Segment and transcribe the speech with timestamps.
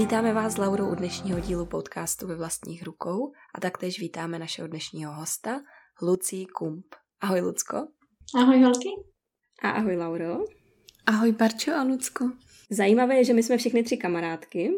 [0.00, 4.68] Vítáme vás s Laurou u dnešního dílu podcastu ve vlastních rukou a taktéž vítáme našeho
[4.68, 5.60] dnešního hosta,
[6.02, 6.86] Lucí Kump.
[7.20, 7.76] Ahoj, Lucko.
[8.36, 8.88] Ahoj, holky.
[9.62, 10.38] A ahoj, Lauro.
[11.06, 12.30] Ahoj, Barčo a Lucko.
[12.70, 14.70] Zajímavé je, že my jsme všechny tři kamarádky,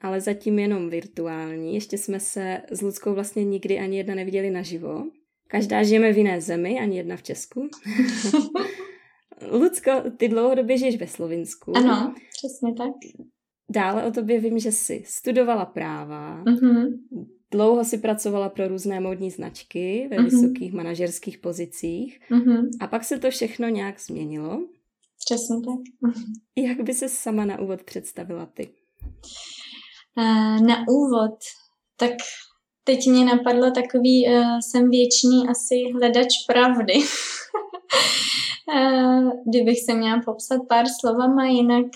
[0.00, 1.74] ale zatím jenom virtuální.
[1.74, 5.04] Ještě jsme se s Luckou vlastně nikdy ani jedna neviděli naživo.
[5.48, 7.68] Každá žijeme v jiné zemi, ani jedna v Česku.
[9.50, 11.76] Lucko, ty dlouhodobě žiješ ve Slovinsku.
[11.76, 12.92] Ano, přesně tak.
[13.70, 16.98] Dále o tobě vím, že jsi studovala práva, mm-hmm.
[17.50, 20.24] dlouho si pracovala pro různé módní značky ve mm-hmm.
[20.24, 22.68] vysokých manažerských pozicích mm-hmm.
[22.80, 24.60] a pak se to všechno nějak změnilo.
[25.24, 26.12] Přesně tak.
[26.56, 28.68] Jak by se sama na úvod představila ty?
[30.16, 31.38] Uh, na úvod,
[31.96, 32.12] tak
[32.84, 36.94] teď mě napadlo takový, uh, jsem věčný asi hledač pravdy.
[38.74, 41.86] uh, kdybych se měla popsat pár slovama, jinak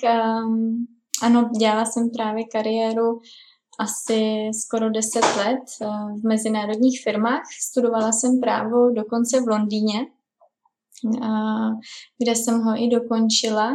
[0.44, 0.86] um,
[1.22, 3.20] ano, dělala jsem právě kariéru
[3.78, 5.86] asi skoro 10 let eh,
[6.20, 7.42] v mezinárodních firmách.
[7.62, 10.00] Studovala jsem právo dokonce v Londýně,
[11.22, 11.70] eh,
[12.18, 13.72] kde jsem ho i dokončila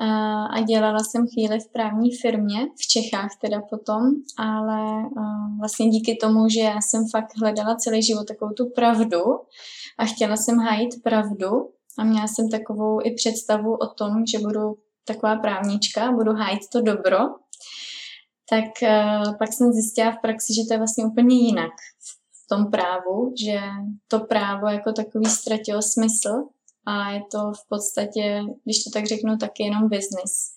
[0.00, 0.06] eh,
[0.50, 4.02] a dělala jsem chvíli v právní firmě, v Čechách teda potom,
[4.38, 5.08] ale
[5.58, 9.20] vlastně díky tomu, že já jsem fakt hledala celý život takovou tu pravdu
[9.98, 11.48] a chtěla jsem hájit pravdu
[11.98, 16.80] a měla jsem takovou i představu o tom, že budu taková právnička, budu hájit to
[16.80, 17.18] dobro,
[18.50, 21.72] tak uh, pak jsem zjistila v praxi, že to je vlastně úplně jinak
[22.44, 23.60] v tom právu, že
[24.08, 26.44] to právo jako takový ztratilo smysl
[26.86, 30.52] a je to v podstatě, když to tak řeknu, taky jenom business.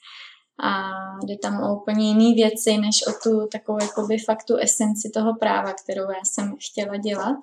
[0.63, 0.91] A
[1.25, 5.35] jde tam o úplně jiné věci, než o tu takovou jakoby fakt tu esenci toho
[5.35, 7.37] práva, kterou já jsem chtěla dělat.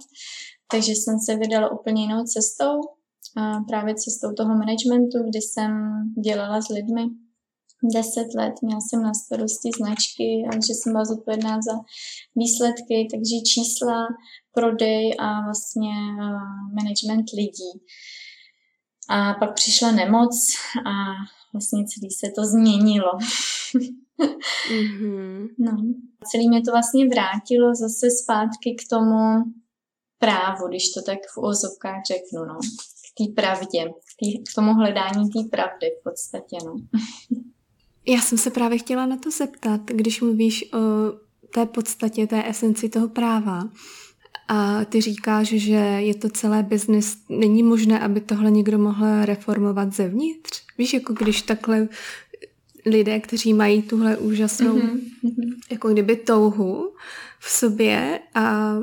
[0.71, 2.81] Takže jsem se vydala úplně jinou cestou
[3.69, 5.72] právě cestou toho managementu, kdy jsem
[6.25, 7.03] dělala s lidmi
[7.82, 11.72] deset let, měla jsem na starosti značky a že jsem byla zodpovědná za
[12.37, 14.06] výsledky, takže čísla,
[14.53, 15.94] prodej a vlastně
[16.78, 17.72] management lidí.
[19.09, 20.34] A pak přišla nemoc
[20.87, 20.92] a
[21.53, 23.12] vlastně celý se to změnilo.
[24.71, 25.48] mm-hmm.
[25.59, 25.72] no.
[26.31, 29.44] Celý mě to vlastně vrátilo zase zpátky k tomu
[30.19, 32.59] právu, když to tak v ozovkách řeknu, no
[33.19, 33.84] té pravdě,
[34.53, 36.56] k tomu hledání té pravdy v podstatě.
[36.65, 36.77] No.
[38.06, 40.78] Já jsem se právě chtěla na to zeptat, když mluvíš o
[41.55, 43.69] té podstatě, té esenci toho práva
[44.49, 49.93] a ty říkáš, že je to celé biznis, není možné, aby tohle někdo mohl reformovat
[49.93, 50.62] zevnitř?
[50.78, 51.89] Víš, jako když takhle
[52.87, 55.01] lidé, kteří mají tuhle úžasnou mm-hmm.
[55.71, 56.93] jako kdyby touhu
[57.39, 58.77] v sobě a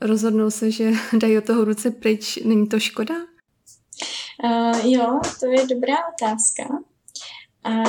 [0.00, 3.14] rozhodnou se, že dají od toho ruce pryč, není to škoda?
[4.44, 6.78] Uh, jo, to je dobrá otázka.
[7.64, 7.82] A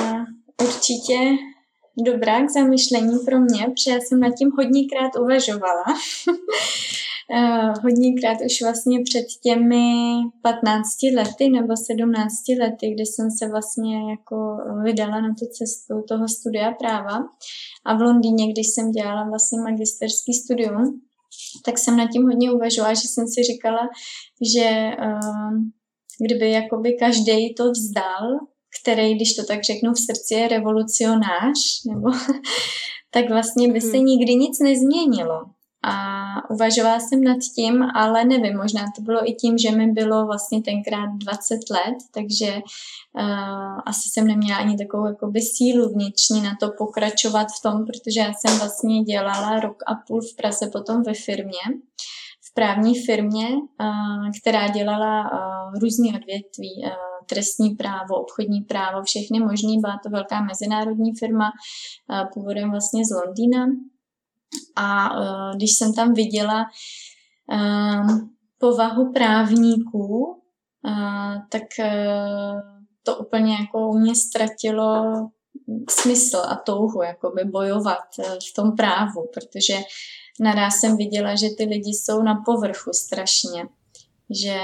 [0.63, 1.16] určitě
[1.97, 5.84] dobrá k zamyšlení pro mě, protože já jsem nad tím hodněkrát uvažovala.
[7.29, 14.12] uh, hodněkrát už vlastně před těmi 15 lety nebo 17 lety, kdy jsem se vlastně
[14.12, 17.18] jako vydala na tu cestu toho studia práva.
[17.85, 21.01] A v Londýně, když jsem dělala vlastně magisterský studium,
[21.66, 23.89] tak jsem nad tím hodně uvažovala, že jsem si říkala,
[24.56, 25.81] že uh,
[26.26, 28.40] kdyby jakoby každý to vzdal,
[28.82, 31.58] který, když to tak řeknu, v srdci je revolucionář,
[31.90, 32.12] nebo,
[33.12, 34.06] tak vlastně by se mhm.
[34.06, 35.42] nikdy nic nezměnilo.
[35.84, 36.16] A
[36.50, 40.62] uvažovala jsem nad tím, ale nevím, možná to bylo i tím, že mi bylo vlastně
[40.62, 46.70] tenkrát 20 let, takže uh, asi jsem neměla ani takovou jakoby sílu vnitřní na to
[46.78, 51.13] pokračovat v tom, protože já jsem vlastně dělala rok a půl v Praze potom ve
[51.13, 51.60] firmě
[52.53, 53.48] právní firmě,
[54.42, 55.30] která dělala
[55.81, 56.83] různé odvětví,
[57.30, 59.80] trestní právo, obchodní právo, všechny možný.
[59.80, 61.51] Byla to velká mezinárodní firma,
[62.33, 63.65] původem vlastně z Londýna.
[64.77, 65.09] A
[65.56, 66.65] když jsem tam viděla
[68.57, 70.42] povahu právníků,
[71.50, 71.63] tak
[73.04, 75.04] to úplně jako u mě ztratilo
[75.89, 78.04] smysl a touhu jakoby bojovat
[78.51, 79.74] v tom právu, protože
[80.42, 83.66] naraz jsem viděla, že ty lidi jsou na povrchu strašně,
[84.30, 84.58] že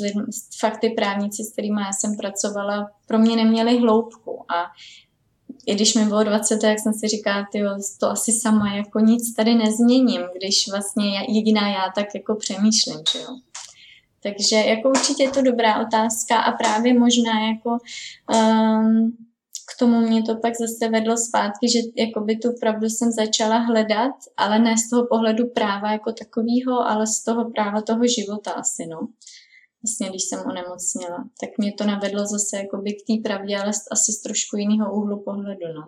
[0.00, 0.22] lidmi,
[0.60, 4.70] fakt ty právníci, s kterými já jsem pracovala, pro mě neměli hloubku a
[5.66, 7.62] i když mi bylo 20, tak jsem si říkala, ty
[8.00, 13.18] to asi sama jako nic tady nezměním, když vlastně jediná já tak jako přemýšlím, že
[13.18, 13.38] jo.
[14.22, 17.78] Takže jako určitě je to dobrá otázka a právě možná jako
[18.34, 19.16] um,
[19.68, 24.14] k tomu mě to pak zase vedlo zpátky, že jakoby tu pravdu jsem začala hledat,
[24.36, 28.86] ale ne z toho pohledu práva jako takového, ale z toho práva toho života asi,
[28.86, 29.08] no.
[29.82, 31.18] Vlastně, když jsem onemocněla.
[31.40, 35.22] Tak mě to navedlo zase jakoby k té pravdě, ale asi z trošku jiného úhlu
[35.22, 35.86] pohledu, no.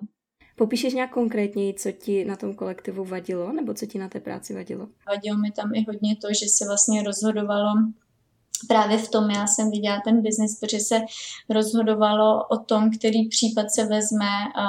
[0.56, 4.54] Popíšeš nějak konkrétněji, co ti na tom kolektivu vadilo, nebo co ti na té práci
[4.54, 4.88] vadilo?
[5.08, 7.70] Vadilo mi tam i hodně to, že se vlastně rozhodovalo
[8.68, 11.00] právě v tom já jsem viděla ten biznis, protože se
[11.48, 14.68] rozhodovalo o tom, který případ se vezme a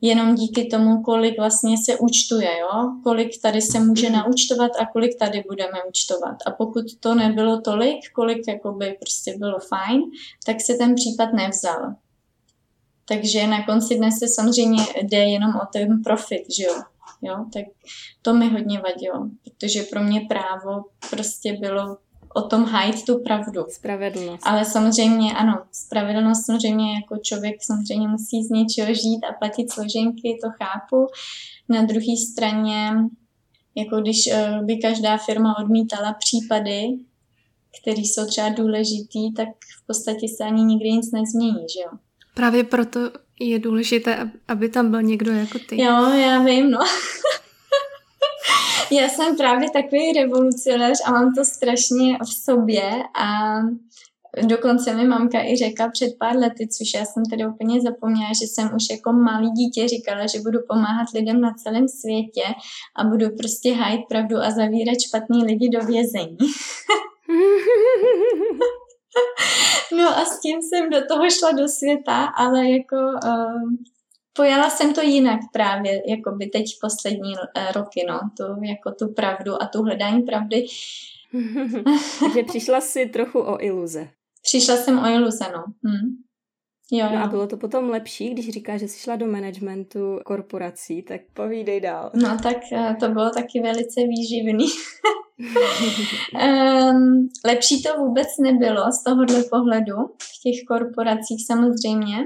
[0.00, 2.92] jenom díky tomu, kolik vlastně se účtuje, jo?
[3.02, 4.18] kolik tady se může mhm.
[4.18, 6.36] naučtovat a kolik tady budeme účtovat.
[6.46, 10.02] A pokud to nebylo tolik, kolik jakoby prostě bylo fajn,
[10.46, 11.94] tak se ten případ nevzal.
[13.04, 16.82] Takže na konci dne se samozřejmě jde jenom o ten profit, že jo.
[17.22, 17.44] jo?
[17.52, 17.64] Tak
[18.22, 21.96] to mi hodně vadilo, protože pro mě právo prostě bylo
[22.34, 23.64] o tom hájit tu pravdu.
[23.68, 24.46] Spravedlnost.
[24.46, 30.38] Ale samozřejmě, ano, spravedlnost samozřejmě jako člověk samozřejmě musí z něčeho žít a platit složenky,
[30.42, 31.06] to chápu.
[31.68, 32.92] Na druhé straně,
[33.74, 36.98] jako když uh, by každá firma odmítala případy,
[37.80, 39.48] které jsou třeba důležitý, tak
[39.82, 41.98] v podstatě se ani nikdy nic nezmění, že jo?
[42.34, 43.00] Právě proto
[43.40, 45.82] je důležité, aby tam byl někdo jako ty.
[45.82, 46.78] Jo, já vím, no.
[48.92, 52.90] Já jsem právě takový revolucionář a mám to strašně v sobě
[53.20, 53.58] a
[54.48, 58.46] Dokonce mi mamka i řekla před pár lety, což já jsem tedy úplně zapomněla, že
[58.46, 62.42] jsem už jako malý dítě říkala, že budu pomáhat lidem na celém světě
[62.96, 66.36] a budu prostě hájit pravdu a zavírat špatný lidi do vězení.
[69.96, 73.62] no a s tím jsem do toho šla do světa, ale jako uh,
[74.32, 79.12] pojala jsem to jinak právě, jako by teď poslední eh, roky, no, to jako tu
[79.14, 80.66] pravdu a tu hledání pravdy.
[82.20, 84.08] Takže přišla si trochu o iluze.
[84.42, 85.64] Přišla jsem o iluze, no.
[85.90, 86.16] Hm.
[86.92, 87.24] Jo, no jo.
[87.24, 91.80] a bylo to potom lepší, když říkáš, že jsi šla do managementu korporací, tak povídej
[91.80, 92.10] dál.
[92.14, 94.66] No tak eh, to bylo taky velice výživný.
[96.34, 102.16] um, lepší to vůbec nebylo z tohohle pohledu v těch korporacích samozřejmě.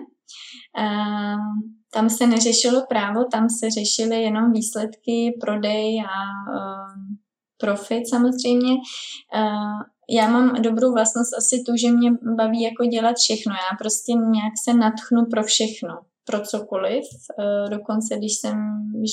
[0.78, 6.18] Um, tam se neřešilo právo, tam se řešily jenom výsledky, prodej a
[6.52, 7.16] uh,
[7.56, 8.72] profit samozřejmě.
[8.72, 13.52] Uh, já mám dobrou vlastnost asi tu, že mě baví jako dělat všechno.
[13.52, 15.94] Já prostě nějak se natchnu pro všechno,
[16.24, 17.04] pro cokoliv.
[17.38, 18.56] Uh, dokonce, když jsem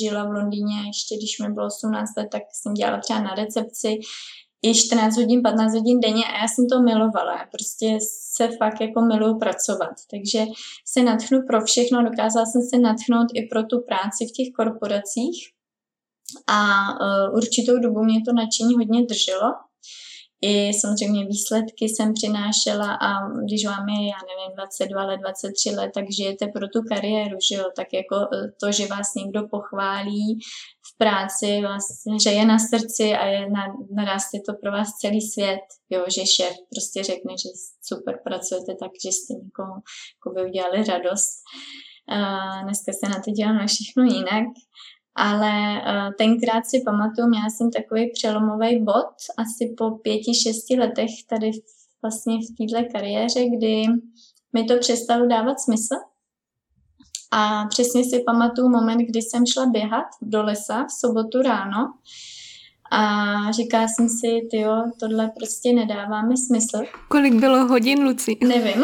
[0.01, 3.99] žila v Londýně, ještě když mi bylo 18 let, tak jsem dělala třeba na recepci
[4.63, 7.45] i 14 hodin, 15 hodin denně a já jsem to milovala.
[7.51, 9.95] Prostě se fakt jako miluju pracovat.
[10.11, 10.45] Takže
[10.85, 15.51] se natchnu pro všechno, dokázala jsem se natchnout i pro tu práci v těch korporacích
[16.47, 16.61] a
[16.91, 19.51] uh, určitou dobu mě to nadšení hodně drželo
[20.41, 25.91] i samozřejmě výsledky jsem přinášela a když vám je, já nevím, 22 let, 23 let,
[25.93, 30.39] tak žijete pro tu kariéru, že jo, tak jako e, to, že vás někdo pochválí
[31.01, 36.01] práci, vás hřeje na srdci a je na, naráste to pro vás celý svět, jo,
[36.15, 37.49] že šéf prostě řekne, že
[37.89, 39.75] super pracujete tak, že jste někomu
[40.13, 41.33] jako udělali radost.
[42.11, 44.47] Uh, dneska se na to dělá na všechno jinak
[45.15, 51.11] ale uh, tenkrát si pamatuju, měla jsem takový přelomový bod asi po pěti, šesti letech
[51.29, 51.51] tady
[52.01, 53.83] vlastně v této kariéře, kdy
[54.53, 55.95] mi to přestalo dávat smysl.
[57.31, 61.93] A přesně si pamatuju moment, kdy jsem šla běhat do lesa v sobotu ráno
[62.91, 66.83] a říká jsem si, ty jo, tohle prostě nedává mi smysl.
[67.07, 68.37] Kolik bylo hodin, Luci?
[68.47, 68.83] Nevím.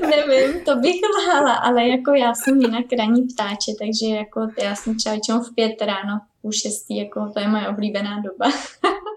[0.00, 4.96] Nevím, to bych lhala, ale jako já jsem jinak ranní ptáče, takže jako já jsem
[4.96, 8.52] třeba v pět ráno, půl šestý, jako to je moje oblíbená doba.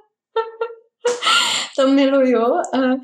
[1.79, 2.45] to miluju.
[2.75, 2.95] Eh,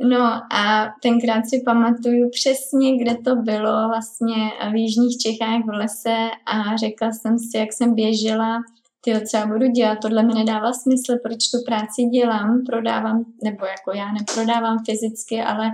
[0.00, 6.16] no a tenkrát si pamatuju přesně, kde to bylo vlastně v Jižních Čechách v lese
[6.46, 8.62] a řekla jsem si, jak jsem běžela
[9.04, 13.66] ty co já budu dělat, tohle mi nedává smysl, proč tu práci dělám, prodávám, nebo
[13.66, 15.70] jako já neprodávám fyzicky, ale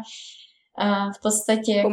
[1.16, 1.88] v podstatě jako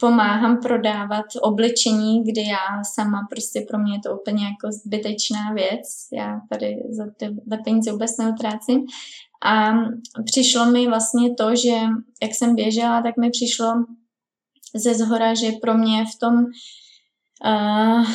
[0.00, 6.08] pomáhám prodávat oblečení, kdy já sama prostě pro mě je to úplně jako zbytečná věc.
[6.12, 8.86] Já tady za ty za peníze vůbec neutrácím.
[9.44, 9.72] A
[10.24, 11.76] přišlo mi vlastně to, že
[12.22, 13.72] jak jsem běžela, tak mi přišlo
[14.74, 16.34] ze zhora, že pro mě v tom
[17.44, 18.06] uh,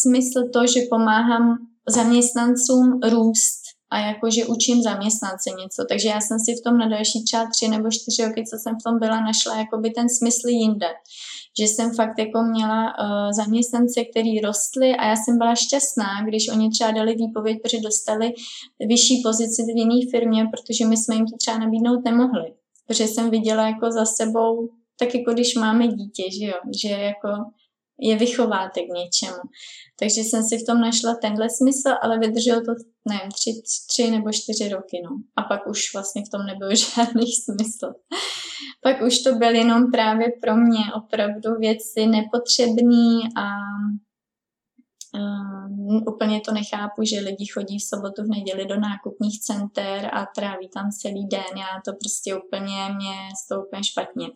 [0.00, 1.58] smysl to, že pomáhám
[1.88, 3.63] zaměstnancům růst
[3.94, 5.84] a jakože učím zaměstnance něco.
[5.88, 8.74] Takže já jsem si v tom na další třeba tři nebo čtyři roky, co jsem
[8.80, 10.90] v tom byla, našla jakoby ten smysl jinde.
[11.58, 16.48] Že jsem fakt jako měla uh, zaměstnance, který rostly a já jsem byla šťastná, když
[16.48, 18.32] oni třeba dali výpověď, protože dostali
[18.88, 22.54] vyšší pozici v jiné firmě, protože my jsme jim to třeba nabídnout nemohli.
[22.86, 27.28] Protože jsem viděla jako za sebou, tak jako když máme dítě, že jo, že jako
[28.00, 29.42] je vychováte k něčemu.
[29.98, 32.72] Takže jsem si v tom našla tenhle smysl, ale vydrželo to,
[33.08, 35.10] nevím, tři, tři nebo čtyři roky, no.
[35.36, 37.94] A pak už vlastně v tom nebyl žádný smysl.
[38.82, 43.48] pak už to byl jenom právě pro mě opravdu věci nepotřebný a
[45.14, 50.26] Um, úplně to nechápu, že lidi chodí v sobotu, v neděli do nákupních center a
[50.26, 51.56] tráví tam celý den.
[51.56, 54.26] Já to prostě úplně, mě z toho úplně špatně.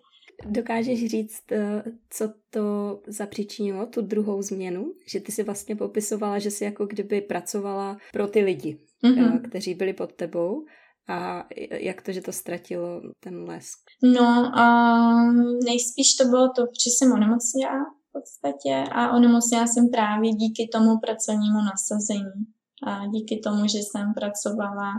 [0.47, 4.93] Dokážeš říct, eh, co to zapříčinilo, tu druhou změnu?
[5.07, 9.49] Že ty si vlastně popisovala, že jsi jako kdyby pracovala pro ty lidi, mm-hmm.
[9.49, 10.65] kteří byli pod tebou.
[11.09, 13.79] A jak to, že to ztratilo ten lesk?
[14.03, 20.31] No, um, nejspíš to bylo to, že jsem onemocněla v podstatě a onemocněla jsem právě
[20.33, 22.47] díky tomu pracovnímu nasazení.
[22.87, 24.93] A díky tomu, že jsem pracovala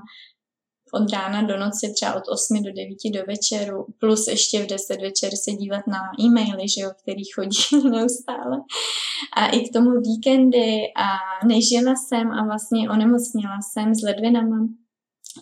[0.91, 5.01] od rána do noci, třeba od 8 do 9 do večeru, plus ještě v 10
[5.01, 8.57] večer se dívat na e-maily, že jo, který chodí neustále.
[9.35, 11.07] A i k tomu víkendy a
[11.47, 14.67] nežila jsem a vlastně onemocnila jsem s ledvinama.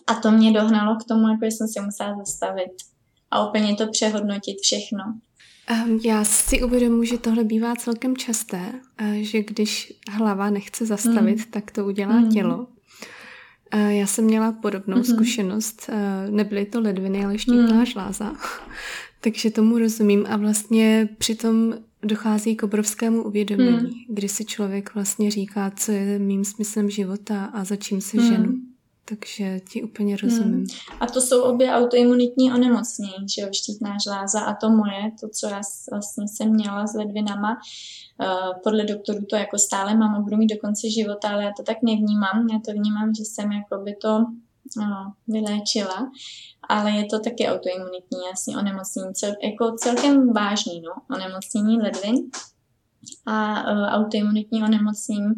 [0.06, 2.72] A to mě dohnalo k tomu, jako jsem si musela zastavit
[3.30, 5.04] a úplně to přehodnotit všechno.
[5.66, 8.72] Ehm, já si uvědomuji, že tohle bývá celkem časté,
[9.20, 11.44] že když hlava nechce zastavit, mm.
[11.50, 12.30] tak to udělá mm.
[12.30, 12.66] tělo.
[13.74, 15.14] Já jsem měla podobnou mm-hmm.
[15.14, 15.90] zkušenost.
[16.30, 17.86] Nebyly to ledviny, ale štítná mm.
[17.86, 18.34] žláza.
[19.20, 24.14] Takže tomu rozumím a vlastně přitom dochází k obrovskému uvědomění, mm.
[24.14, 28.26] kdy si člověk vlastně říká, co je mým smyslem života a za čím se mm.
[28.26, 28.54] ženu.
[29.08, 30.54] Takže ti úplně rozumím.
[30.54, 30.66] Hmm.
[31.00, 35.46] A to jsou obě autoimunitní onemocnění, že jo, štítná žláza a to moje, to, co
[35.46, 35.60] já
[35.90, 37.56] vlastně jsem měla s ledvinama,
[38.20, 41.52] uh, podle doktorů to jako stále mám a budu mít do konce života, ale já
[41.56, 44.18] to tak nevnímám, já to vnímám, že jsem jako by to
[44.76, 46.10] no, vyléčila,
[46.68, 52.30] ale je to taky autoimunitní, jasně, onemocnění, cel, jako celkem vážný, no, onemocnění ledvin
[53.26, 55.32] a uh, autoimunitní onemocnění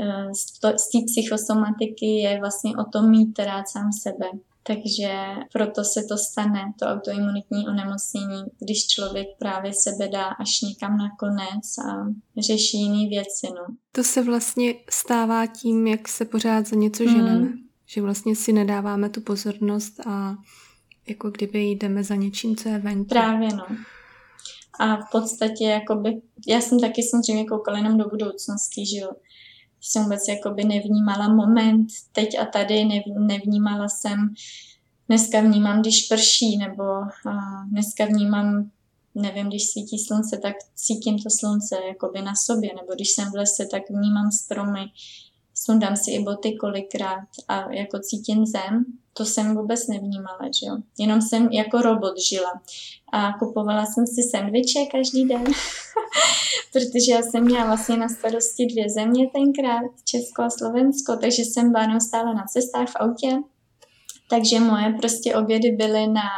[0.00, 4.26] uh, z, té psychosomatiky je vlastně o tom mít rád sám sebe.
[4.66, 5.08] Takže
[5.52, 11.08] proto se to stane, to autoimunitní onemocnění, když člověk právě sebe dá až někam na
[11.18, 12.06] konec a
[12.38, 13.46] řeší jiné věci.
[13.46, 13.76] No.
[13.92, 17.38] To se vlastně stává tím, jak se pořád za něco ženeme.
[17.38, 17.52] Mm.
[17.86, 20.34] Že vlastně si nedáváme tu pozornost a
[21.08, 23.04] jako kdyby jdeme za něčím, co je venku.
[23.04, 23.66] Právě no.
[24.78, 29.10] A v podstatě, jakoby, já jsem taky samozřejmě koukala jenom do budoucnosti, že jo.
[29.80, 34.34] Jsem vůbec jakoby nevnímala moment teď a tady, nev, nevnímala jsem,
[35.08, 38.70] dneska vnímám, když prší, nebo a dneska vnímám,
[39.14, 43.34] nevím, když svítí slunce, tak cítím to slunce jakoby na sobě, nebo když jsem v
[43.34, 44.84] lese, tak vnímám stromy,
[45.54, 48.84] sundám si i boty kolikrát a jako cítím zem,
[49.16, 50.76] to jsem vůbec nevnímala, že jo.
[50.98, 52.60] Jenom jsem jako robot žila.
[53.12, 55.44] A kupovala jsem si sendviče každý den,
[56.72, 61.72] protože já jsem měla vlastně na starosti dvě země tenkrát, Česko a Slovensko, takže jsem
[61.72, 63.38] byla neustále na cestách v autě.
[64.30, 66.30] Takže moje prostě obědy byly na,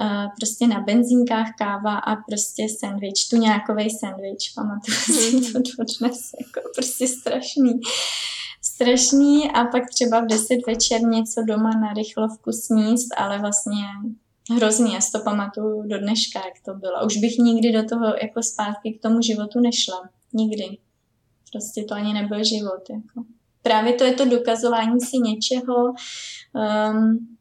[0.00, 6.30] uh, prostě na benzínkách káva a prostě sendvič, tu nějakový sendvič, pamatuju si to dodnes,
[6.40, 7.80] jako prostě strašný
[8.72, 13.84] strašný a pak třeba v 10 večer něco doma na rychlovku sníst, ale vlastně
[14.56, 17.06] hrozný, já si to pamatuju do dneška, jak to bylo.
[17.06, 20.08] Už bych nikdy do toho jako zpátky k tomu životu nešla.
[20.32, 20.78] Nikdy.
[21.52, 22.90] Prostě to ani nebyl život.
[22.90, 23.28] Jako.
[23.62, 25.92] Právě to je to dokazování si něčeho.
[26.54, 27.36] Um,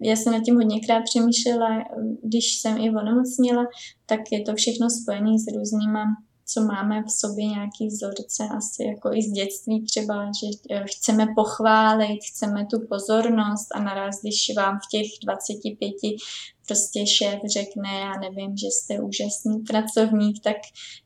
[0.00, 1.84] já jsem nad tím hodněkrát přemýšlela,
[2.22, 3.66] když jsem i onemocněla,
[4.06, 6.04] tak je to všechno spojené s různýma
[6.50, 11.26] co máme v sobě nějaký vzorce, asi jako i z dětství třeba, že eh, chceme
[11.36, 15.94] pochválit, chceme tu pozornost a naraz, když vám v těch 25
[16.66, 20.56] prostě šéf řekne, já nevím, že jste úžasný pracovník, tak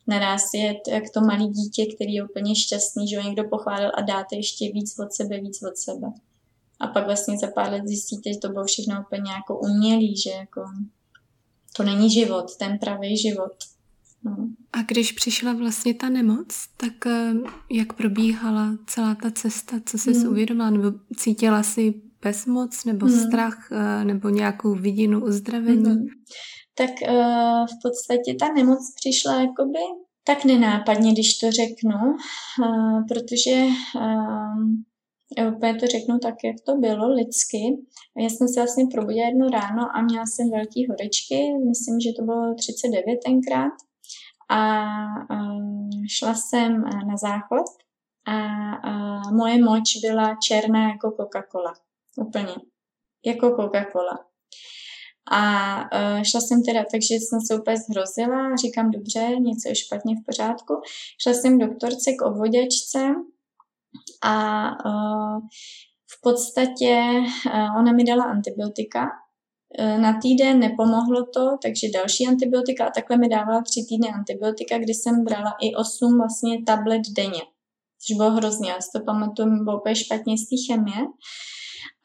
[0.07, 3.91] naraz je to jak to malý dítě, který je úplně šťastný, že ho někdo pochválil
[3.95, 6.13] a dáte ještě víc od sebe, víc od sebe.
[6.81, 10.31] A pak vlastně za pár let zjistíte, že to bylo všechno úplně jako umělý, že
[10.31, 10.65] jako
[11.77, 13.53] to není život, ten pravý život.
[14.25, 14.37] No.
[14.73, 17.33] A když přišla vlastně ta nemoc, tak eh,
[17.71, 20.29] jak probíhala celá ta cesta, co jsi hmm.
[20.31, 23.21] uvědomila, nebo cítila jsi bezmoc, nebo hmm.
[23.21, 25.91] strach, eh, nebo nějakou vidinu uzdravení?
[25.91, 26.07] Hmm.
[26.75, 29.79] Tak uh, v podstatě ta nemoc přišla jakoby
[30.25, 32.01] tak nenápadně, když to řeknu,
[32.59, 33.65] uh, protože
[33.97, 37.63] uh, úplně to řeknu tak, jak to bylo lidsky.
[38.19, 41.39] Já jsem se vlastně probudila jedno ráno a měla jsem velký horečky,
[41.69, 43.73] myslím, že to bylo 39 tenkrát.
[44.53, 44.85] A
[46.09, 47.67] šla jsem na záchod
[48.27, 51.75] a, moje moč byla černá jako Coca-Cola.
[52.17, 52.55] Úplně.
[53.27, 54.19] Jako Coca-Cola.
[55.31, 60.15] A uh, šla jsem teda, takže jsem se úplně zhrozila, říkám, dobře, něco je špatně
[60.17, 60.81] v pořádku.
[61.23, 62.99] Šla jsem doktorce k obvoděčce
[64.23, 65.41] a uh,
[66.11, 67.03] v podstatě
[67.47, 69.09] uh, ona mi dala antibiotika.
[69.79, 74.79] Uh, na týden nepomohlo to, takže další antibiotika a takhle mi dávala tři týdny antibiotika,
[74.79, 77.43] kdy jsem brala i osm vlastně tablet denně.
[78.07, 81.07] Což bylo hrozně, já si to pamatuju, bylo úplně špatně z té chemie.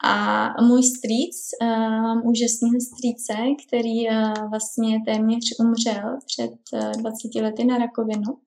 [0.04, 3.34] A můj strýc, um, úžasný strýce,
[3.66, 8.38] který uh, vlastně téměř umřel před uh, 20 lety na rakovinu,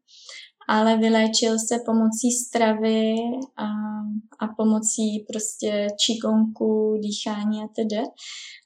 [0.71, 3.13] ale vyléčil se pomocí stravy
[3.57, 3.67] a,
[4.39, 8.03] a pomocí prostě číkonku, dýchání a tedy.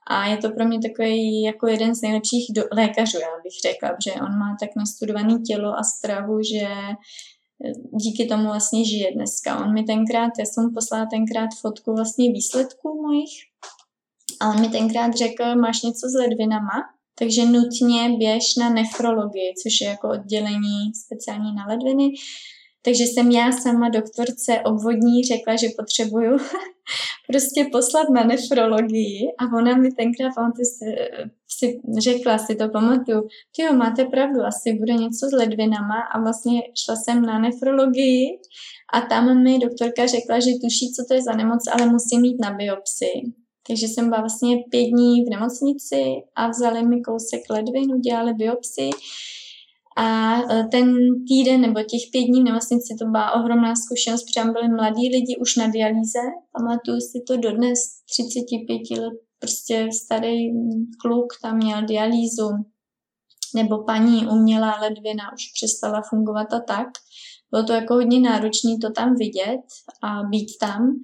[0.08, 3.90] A je to pro mě takový jako jeden z nejlepších do, lékařů, já bych řekla,
[4.06, 6.68] že on má tak nastudované tělo a stravu, že
[7.92, 9.66] díky tomu vlastně žije dneska.
[9.66, 13.34] On mi tenkrát, já jsem poslala tenkrát fotku vlastně výsledků mojich
[14.42, 19.81] a on mi tenkrát řekl, máš něco s ledvinama, takže nutně běž na nefrologii, což
[19.81, 22.13] je jako oddělení speciální na ledviny.
[22.81, 26.38] Takže jsem já sama doktorce obvodní řekla, že potřebuju
[27.27, 30.65] prostě poslat na nefrologii a ona mi tenkrát, pamatuju,
[31.48, 33.27] si řekla, si to pamatuju,
[33.60, 38.39] jo, máte pravdu, asi bude něco s ledvinama a vlastně šla jsem na nefrologii
[38.93, 42.38] a tam mi doktorka řekla, že tuší, co to je za nemoc, ale musím mít
[42.41, 43.45] na biopsii.
[43.67, 46.03] Takže jsem byla vlastně pět dní v nemocnici
[46.36, 48.91] a vzali mi kousek ledvin, udělali biopsii
[49.98, 50.95] a e, ten
[51.27, 55.38] týden nebo těch pět dní v nemocnici to byla ohromná zkušenost, protože byli mladí lidi
[55.41, 56.19] už na dialýze.
[56.51, 57.79] Pamatuju si to dodnes,
[58.10, 60.50] 35 let, prostě starý
[61.01, 62.50] kluk tam měl dialýzu,
[63.55, 66.88] nebo paní umělá ledvina už přestala fungovat a tak.
[67.51, 69.62] Bylo to jako hodně náročné to tam vidět
[70.03, 71.00] a být tam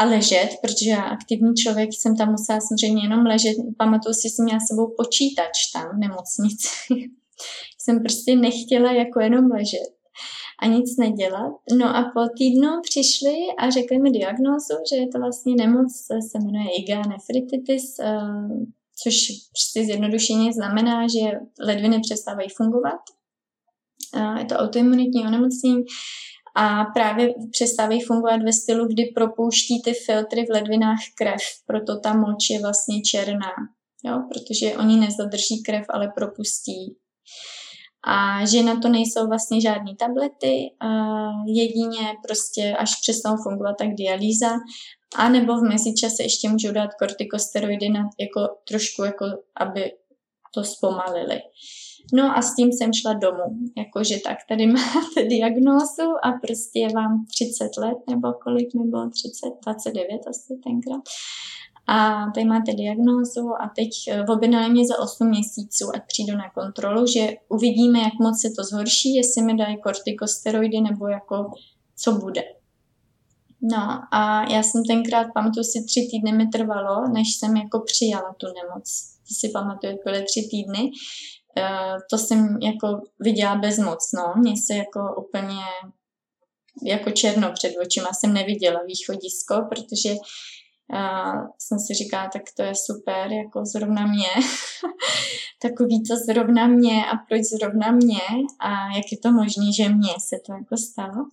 [0.00, 3.56] a ležet, protože já aktivní člověk jsem tam musela samozřejmě jenom ležet.
[3.78, 6.68] Pamatuju si, že jsem měla sebou počítač tam v nemocnici
[7.78, 9.90] jsem prostě nechtěla jako jenom ležet
[10.62, 11.52] a nic nedělat.
[11.78, 15.92] No a po týdnu přišli a řekli mi diagnózu, že je to vlastně nemoc,
[16.30, 18.20] se jmenuje IgA nefrititis, eh,
[19.02, 19.14] což
[19.52, 23.00] prostě zjednodušeně znamená, že ledviny přestávají fungovat.
[24.38, 25.84] Je to autoimunitní onemocnění
[26.56, 32.14] a právě přestávají fungovat ve stylu, kdy propouští ty filtry v ledvinách krev, proto ta
[32.14, 33.52] moč je vlastně černá,
[34.04, 34.22] jo?
[34.32, 36.96] protože oni nezadrží krev, ale propustí
[38.06, 40.74] a že na to nejsou vlastně žádné tablety,
[41.46, 44.50] jedině prostě až přestanou fungovat tak dialýza,
[45.16, 49.92] a nebo v mezičase ještě můžou dát kortikosteroidy na, jako trošku, jako aby
[50.54, 51.40] to zpomalili.
[52.12, 56.88] No a s tím jsem šla domů, jakože tak tady máte diagnózu a prostě je
[56.88, 61.02] vám 30 let, nebo kolik mi bylo, 30, 29 asi tenkrát
[61.92, 66.50] a tady máte diagnózu a teď eh, objednali mě za 8 měsíců, ať přijdu na
[66.50, 71.50] kontrolu, že uvidíme, jak moc se to zhorší, jestli mi dají kortikosteroidy nebo jako
[71.96, 72.42] co bude.
[73.62, 78.34] No a já jsem tenkrát, pamatuju si, tři týdny mi trvalo, než jsem jako přijala
[78.36, 79.16] tu nemoc.
[79.28, 80.90] To si pamatuju, byly tři týdny.
[81.56, 84.34] Uh, to jsem jako viděla bezmoc, no.
[84.36, 85.60] Mně se jako úplně
[86.84, 90.14] jako černo před očima jsem neviděla východisko, protože
[90.92, 94.28] a jsem si říkala, tak to je super, jako zrovna mě.
[95.62, 98.20] Takový to zrovna mě a proč zrovna mě
[98.60, 101.26] a jak je to možné, že mně se to jako stalo.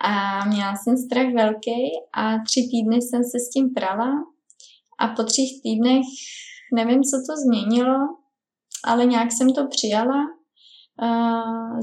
[0.00, 4.10] A měla jsem strach velký a tři týdny jsem se s tím prala
[4.98, 6.04] a po třech týdnech
[6.74, 7.98] nevím, co to změnilo,
[8.84, 10.24] ale nějak jsem to přijala.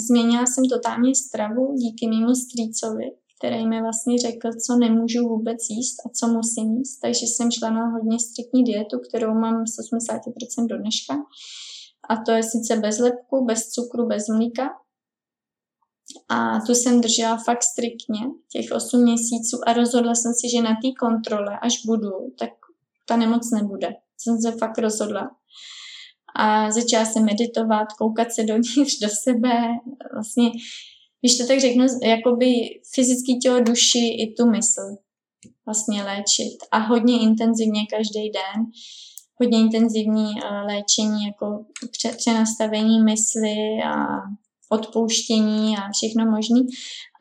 [0.08, 3.06] Změnila jsem totálně stravu díky mému strýcovi,
[3.38, 7.00] který mi vlastně řekl, co nemůžu vůbec jíst a co musím jíst.
[7.00, 11.14] Takže jsem šla na hodně striktní dietu, kterou mám s 80% do dneška.
[12.10, 14.70] A to je sice bez lepku, bez cukru, bez mlíka.
[16.30, 18.20] A tu jsem držela fakt striktně
[18.52, 22.50] těch 8 měsíců a rozhodla jsem si, že na té kontrole, až budu, tak
[23.08, 23.96] ta nemoc nebude.
[24.18, 25.32] Jsem se fakt rozhodla.
[26.36, 29.62] A začala jsem meditovat, koukat se dovnitř do sebe,
[30.14, 30.52] vlastně
[31.22, 32.46] když to tak řeknu, jakoby
[32.96, 34.82] fyzický tělo, duši i tu mysl
[35.66, 36.58] vlastně léčit.
[36.72, 38.66] A hodně intenzivně každý den,
[39.42, 41.66] hodně intenzivní uh, léčení, jako
[42.18, 44.06] přenastavení mysli a
[44.70, 46.68] odpouštění a všechno možný.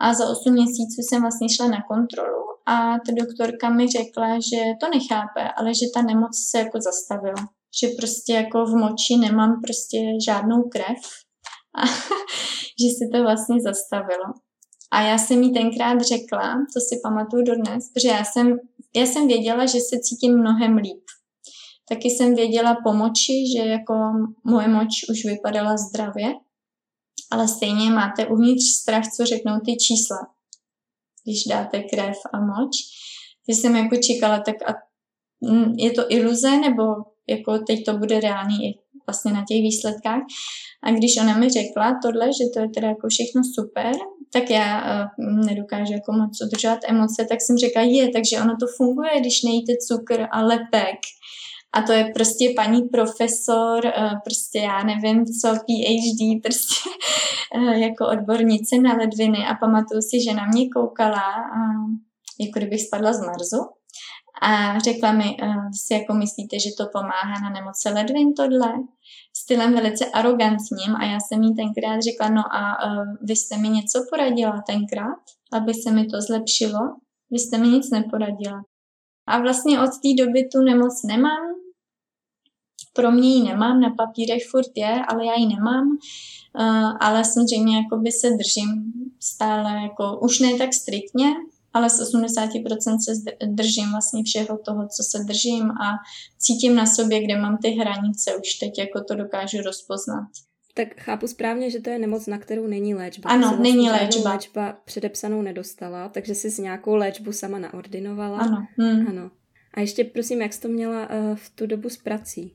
[0.00, 4.62] A za 8 měsíců jsem vlastně šla na kontrolu a ta doktorka mi řekla, že
[4.81, 7.48] to nechápe, ale že ta nemoc se jako zastavila.
[7.80, 10.98] Že prostě jako v moči nemám prostě žádnou krev
[11.76, 11.87] a
[12.80, 14.24] že se to vlastně zastavilo.
[14.90, 18.58] A já jsem jí tenkrát řekla, to si pamatuju dodnes, protože já jsem,
[18.96, 21.04] já jsem věděla, že se cítím mnohem líp.
[21.88, 23.94] Taky jsem věděla pomoči, že jako
[24.44, 26.34] moje moč už vypadala zdravě,
[27.30, 30.16] ale stejně máte uvnitř strach, co řeknou ty čísla,
[31.24, 32.70] když dáte krev a moč.
[33.48, 34.74] Že jsem jako čekala, tak a
[35.76, 36.84] je to iluze, nebo
[37.26, 40.22] jako teď to bude reálný i vlastně na těch výsledkách.
[40.82, 43.92] A když ona mi řekla tohle, že to je teda jako všechno super,
[44.32, 48.66] tak já uh, nedokážu jako moc udržovat emoce, tak jsem řekla, je, takže ono to
[48.76, 50.98] funguje, když nejíte cukr a lepek.
[51.72, 56.90] A to je prostě paní profesor, uh, prostě já nevím co, PhD, prostě
[57.56, 61.22] uh, jako odbornice na ledviny a pamatuju si, že na mě koukala,
[61.56, 61.90] uh,
[62.40, 63.83] jako kdybych spadla z Marzu
[64.42, 68.72] a řekla mi, uh, si jako myslíte, že to pomáhá na nemoce ledvin tohle?
[69.36, 73.68] Stylem velice arrogantním a já jsem jí tenkrát řekla, no a uh, vy jste mi
[73.68, 75.18] něco poradila tenkrát,
[75.52, 76.80] aby se mi to zlepšilo?
[77.30, 78.64] Vy jste mi nic neporadila.
[79.26, 81.54] A vlastně od té doby tu nemoc nemám.
[82.92, 85.98] Pro mě ji nemám, na papírech furt je, ale já ji nemám.
[86.58, 91.34] Uh, ale samozřejmě jakoby se držím stále, jako už ne tak striktně,
[91.74, 93.12] ale z 80% se
[93.46, 95.87] držím vlastně všeho toho, co se držím a
[96.38, 100.24] cítím na sobě, kde mám ty hranice, už teď jako to dokážu rozpoznat.
[100.74, 103.30] Tak chápu správně, že to je nemoc, na kterou není léčba.
[103.30, 104.30] Ano, vlastně není léčba.
[104.30, 108.38] léčba předepsanou nedostala, takže jsi s nějakou léčbu sama naordinovala.
[108.38, 108.66] Ano.
[108.78, 109.08] Hmm.
[109.08, 109.30] ano.
[109.74, 112.54] A ještě prosím, jak jsi to měla uh, v tu dobu s prací?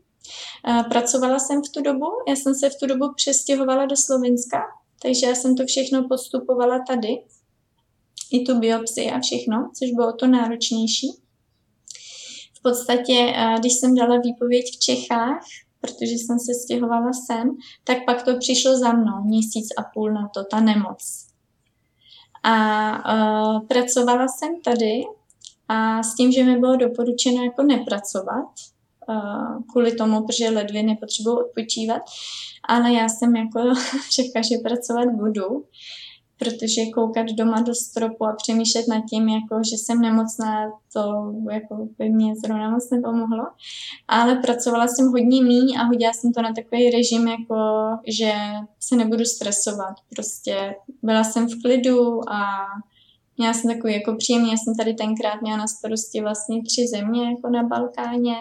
[0.67, 4.61] Uh, pracovala jsem v tu dobu, já jsem se v tu dobu přestěhovala do Slovenska,
[5.01, 7.07] takže já jsem to všechno postupovala tady
[8.31, 11.07] i tu biopsii a všechno, což bylo to náročnější.
[12.57, 15.39] V podstatě, když jsem dala výpověď v Čechách,
[15.81, 17.49] protože jsem se stěhovala sem,
[17.83, 21.29] tak pak to přišlo za mnou měsíc a půl na to, ta nemoc.
[22.43, 22.55] A
[23.13, 25.03] uh, pracovala jsem tady
[25.67, 28.45] a s tím, že mi bylo doporučeno jako nepracovat,
[29.09, 32.01] uh, kvůli tomu, protože ledviny potřebují odpočívat,
[32.67, 33.59] ale já jsem jako
[34.15, 35.65] řekla, že pracovat budu
[36.39, 41.87] protože koukat doma do stropu a přemýšlet nad tím, jako, že jsem nemocná, to jako
[41.97, 43.43] by mě zrovna moc nepomohlo.
[44.07, 47.55] Ale pracovala jsem hodně míň a hodila jsem to na takový režim, jako,
[48.07, 48.33] že
[48.79, 49.95] se nebudu stresovat.
[50.15, 52.65] Prostě byla jsem v klidu a
[53.39, 57.29] Měla jsem takový jako příjemný, já jsem tady tenkrát měla na starosti vlastně tři země
[57.29, 58.35] jako na Balkáně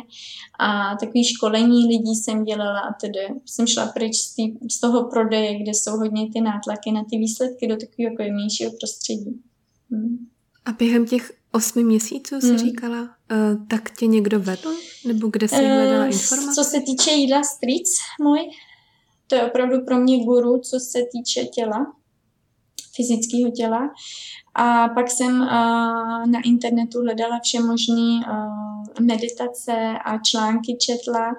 [0.61, 5.05] a takový školení lidí jsem dělala a tedy jsem šla pryč z, tý, z toho
[5.05, 9.43] prodeje, kde jsou hodně ty nátlaky na ty výsledky do takového jako jemnějšího prostředí.
[9.91, 10.29] Hmm.
[10.65, 12.59] A během těch osmi měsíců, jsi hmm.
[12.59, 14.75] říkala, uh, tak tě někdo vedl?
[15.07, 16.55] Nebo kde jsi hledala uh, informace?
[16.55, 17.89] Co se týče jídla stric
[18.23, 18.41] můj,
[19.27, 21.87] to je opravdu pro mě guru, co se týče těla,
[22.99, 23.91] fyzického těla.
[24.61, 25.39] A pak jsem
[26.27, 28.21] na internetu hledala vše možné
[29.01, 29.73] meditace
[30.05, 31.35] a články četla.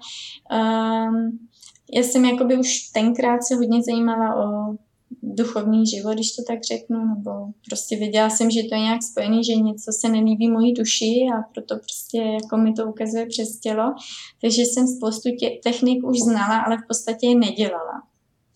[1.94, 4.76] Já jsem jakoby už tenkrát se hodně zajímala o
[5.24, 7.32] duchovní život, když to tak řeknu, nebo
[7.70, 11.42] prostě věděla jsem, že to je nějak spojený, že něco se nelíbí mojí duši a
[11.54, 13.94] proto prostě jako mi to ukazuje přes tělo.
[14.42, 18.02] Takže jsem spoustu tě, technik už znala, ale v podstatě je nedělala.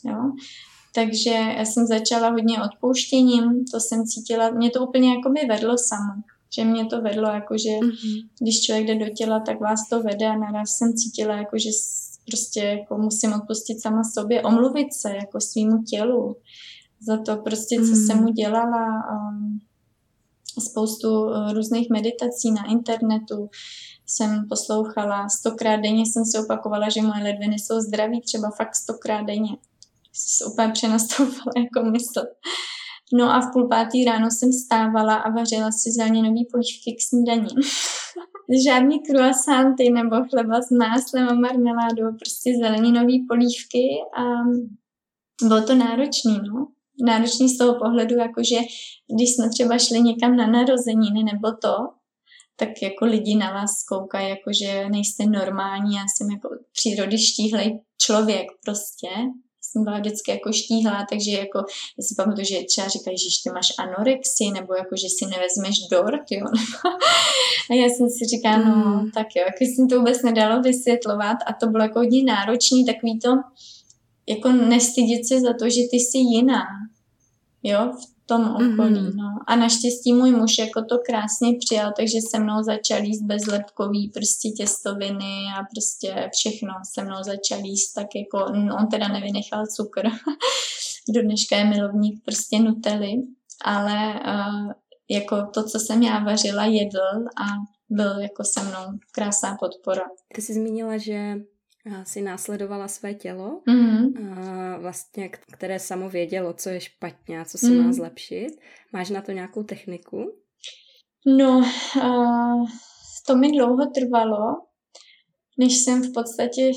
[0.06, 0.32] Jo?
[0.96, 6.14] Takže jsem začala hodně odpouštěním, to jsem cítila, mě to úplně jako by vedlo samo,
[6.56, 8.30] že mě to vedlo, jakože mm-hmm.
[8.40, 11.70] když člověk jde do těla, tak vás to vede a naraz jsem cítila, jako že
[12.28, 16.36] prostě jako musím odpustit sama sobě, omluvit se jako svýmu tělu
[17.00, 17.96] za to prostě, co mm.
[17.96, 18.88] jsem mu dělala.
[19.12, 19.60] Um,
[20.60, 23.50] spoustu uh, různých meditací na internetu
[24.06, 25.30] jsem poslouchala.
[25.30, 29.50] Stokrát denně jsem si opakovala, že moje ledviny jsou zdraví, třeba fakt stokrát denně
[30.52, 32.22] úplně přenastoupila jako mysl.
[33.14, 37.56] No a v půl pátý ráno jsem stávala a vařila si zeleninový polívky k snídaní.
[38.66, 43.86] Žádný kruasanty nebo chleba s máslem a marmeládou, prostě zeleninový polívky
[44.18, 44.24] a
[45.48, 46.68] bylo to náročný, no.
[47.06, 48.56] Náročný z toho pohledu, jakože
[49.16, 51.76] když jsme třeba šli někam na narozeniny nebo to,
[52.56, 58.48] tak jako lidi na vás koukají, jakože nejste normální, já jsem jako přírody štíhlej člověk
[58.66, 59.08] prostě,
[59.74, 61.60] jsem byla vždycky jako štíhlá, takže jako,
[61.98, 65.76] já si pamatuju, že třeba říkají, že ty máš anorexii, nebo jako, že si nevezmeš
[65.92, 66.46] dort, jo,
[67.72, 71.54] a já jsem si říkala, no, tak jo, jako jsem to vůbec nedalo vysvětlovat a
[71.54, 73.30] to bylo jako hodně náročný, takový to,
[74.28, 76.64] jako nestydět se za to, že ty jsi jiná,
[77.64, 79.16] jo, v tom okolí, mm-hmm.
[79.16, 79.30] no.
[79.48, 84.50] A naštěstí můj muž jako to krásně přijal, takže se mnou začal jíst bezlepkový prostě
[84.50, 90.02] těstoviny a prostě všechno se mnou začal jíst, tak jako, no, on teda nevynechal cukr.
[91.16, 93.14] Do dneška je milovník prostě nutely,
[93.66, 94.72] ale uh,
[95.10, 97.46] jako to, co jsem já vařila, jedl a
[97.90, 100.04] byl jako se mnou krásná podpora.
[100.36, 101.36] Ty jsi zmínila, že
[102.04, 104.40] si následovala své tělo, mm-hmm.
[104.40, 107.86] a vlastně, které samo vědělo, co je špatně a co se mm.
[107.86, 108.50] má zlepšit.
[108.94, 110.34] Máš na to nějakou techniku?
[111.26, 111.62] No,
[111.96, 112.68] uh,
[113.28, 114.56] to mi dlouho trvalo,
[115.58, 116.72] než jsem v podstatě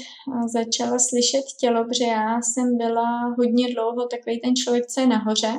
[0.52, 5.52] začala slyšet tělo, protože já jsem byla hodně dlouho takový ten člověk, co je nahoře,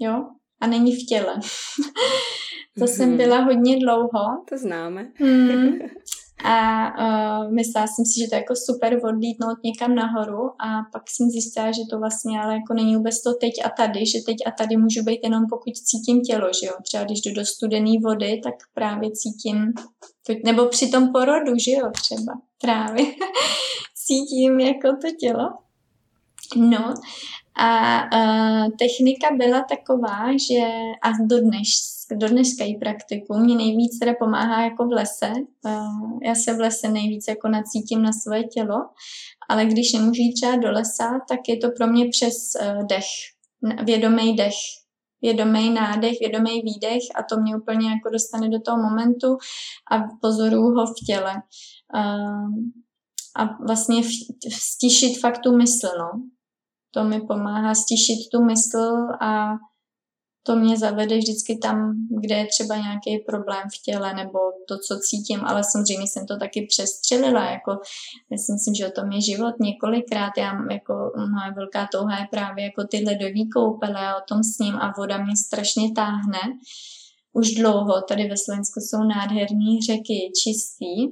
[0.00, 0.26] jo,
[0.60, 1.34] a není v těle.
[2.78, 2.86] to mm-hmm.
[2.86, 3.16] jsem mhm.
[3.16, 4.44] byla hodně dlouho.
[4.48, 5.12] To známe.
[5.20, 5.78] mm.
[6.44, 6.56] A
[6.98, 11.30] uh, myslela jsem si, že to je jako super odlítnout někam nahoru a pak jsem
[11.30, 14.50] zjistila, že to vlastně ale jako není vůbec to teď a tady, že teď a
[14.50, 16.72] tady můžu být jenom pokud cítím tělo, že jo.
[16.82, 19.72] Třeba když jdu do studené vody, tak právě cítím,
[20.44, 23.06] nebo při tom porodu, že jo, třeba právě
[24.06, 25.48] cítím jako to tělo.
[26.56, 26.94] No
[27.56, 30.60] a uh, technika byla taková, že
[31.02, 33.38] a dodnes, do dneška ji praktiku.
[33.38, 35.32] Mě nejvíc teda pomáhá jako v lese.
[36.22, 38.76] Já se v lese nejvíc jako nacítím na svoje tělo,
[39.48, 43.04] ale když nemůžu jít třeba do lesa, tak je to pro mě přes uh, dech,
[43.84, 44.54] vědomý dech,
[45.22, 49.36] vědomý nádech, vědomý výdech a to mě úplně jako dostane do toho momentu
[49.90, 51.34] a pozoruju ho v těle.
[53.36, 54.02] A vlastně
[54.48, 56.22] stišit fakt tu mysl, no
[56.94, 59.52] to mi pomáhá stišit tu mysl a
[60.46, 64.98] to mě zavede vždycky tam, kde je třeba nějaký problém v těle nebo to, co
[64.98, 67.70] cítím, ale samozřejmě jsem to taky přestřelila, jako
[68.30, 72.26] já si myslím, že o tom je život několikrát, já jako moje velká touha je
[72.30, 76.40] právě jako ty ledový koupele o tom s ním a voda mě strašně táhne.
[77.32, 81.08] Už dlouho, tady ve Slovensku jsou nádherné řeky, čistý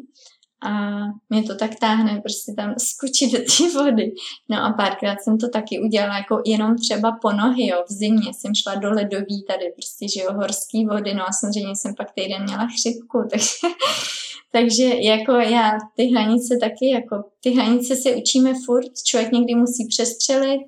[0.62, 4.12] a mě to tak táhne prostě tam skočit do té vody.
[4.48, 8.34] No a párkrát jsem to taky udělala jako jenom třeba po nohy, jo, v zimě
[8.34, 12.12] jsem šla do ledový tady prostě, že jo, horský vody, no a samozřejmě jsem pak
[12.14, 13.74] týden měla chřipku, takže,
[14.52, 19.86] takže jako já ty hranice taky, jako ty hranice se učíme furt, člověk někdy musí
[19.88, 20.62] přestřelit,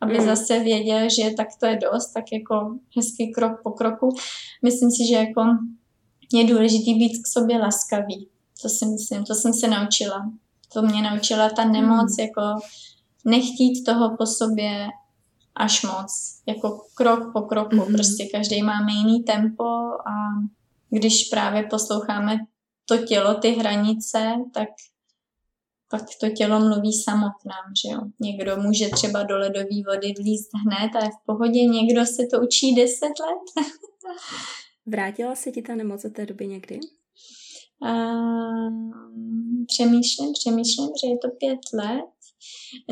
[0.00, 0.24] aby mm.
[0.24, 4.08] zase věděl, že tak to je dost, tak jako hezký krok po kroku.
[4.62, 5.42] Myslím si, že jako
[6.32, 8.28] je důležité být k sobě laskavý
[8.62, 10.32] to si myslím, to jsem se naučila.
[10.72, 12.24] To mě naučila ta nemoc, mm.
[12.26, 12.60] jako
[13.24, 14.88] nechtít toho po sobě
[15.54, 16.42] až moc.
[16.46, 17.76] Jako krok po kroku.
[17.76, 17.94] Mm-hmm.
[17.94, 20.14] Prostě každý máme jiný tempo a
[20.90, 22.36] když právě posloucháme
[22.84, 24.68] to tělo, ty hranice, tak
[25.90, 28.00] pak to tělo mluví samo k nám, že jo.
[28.20, 32.40] Někdo může třeba do ledové vody vlízt hned a je v pohodě, někdo se to
[32.40, 33.66] učí deset let.
[34.86, 36.80] Vrátila se ti ta nemoc od té doby někdy?
[37.80, 38.72] Uh,
[39.66, 42.04] přemýšlím, přemýšlím, že je to pět let.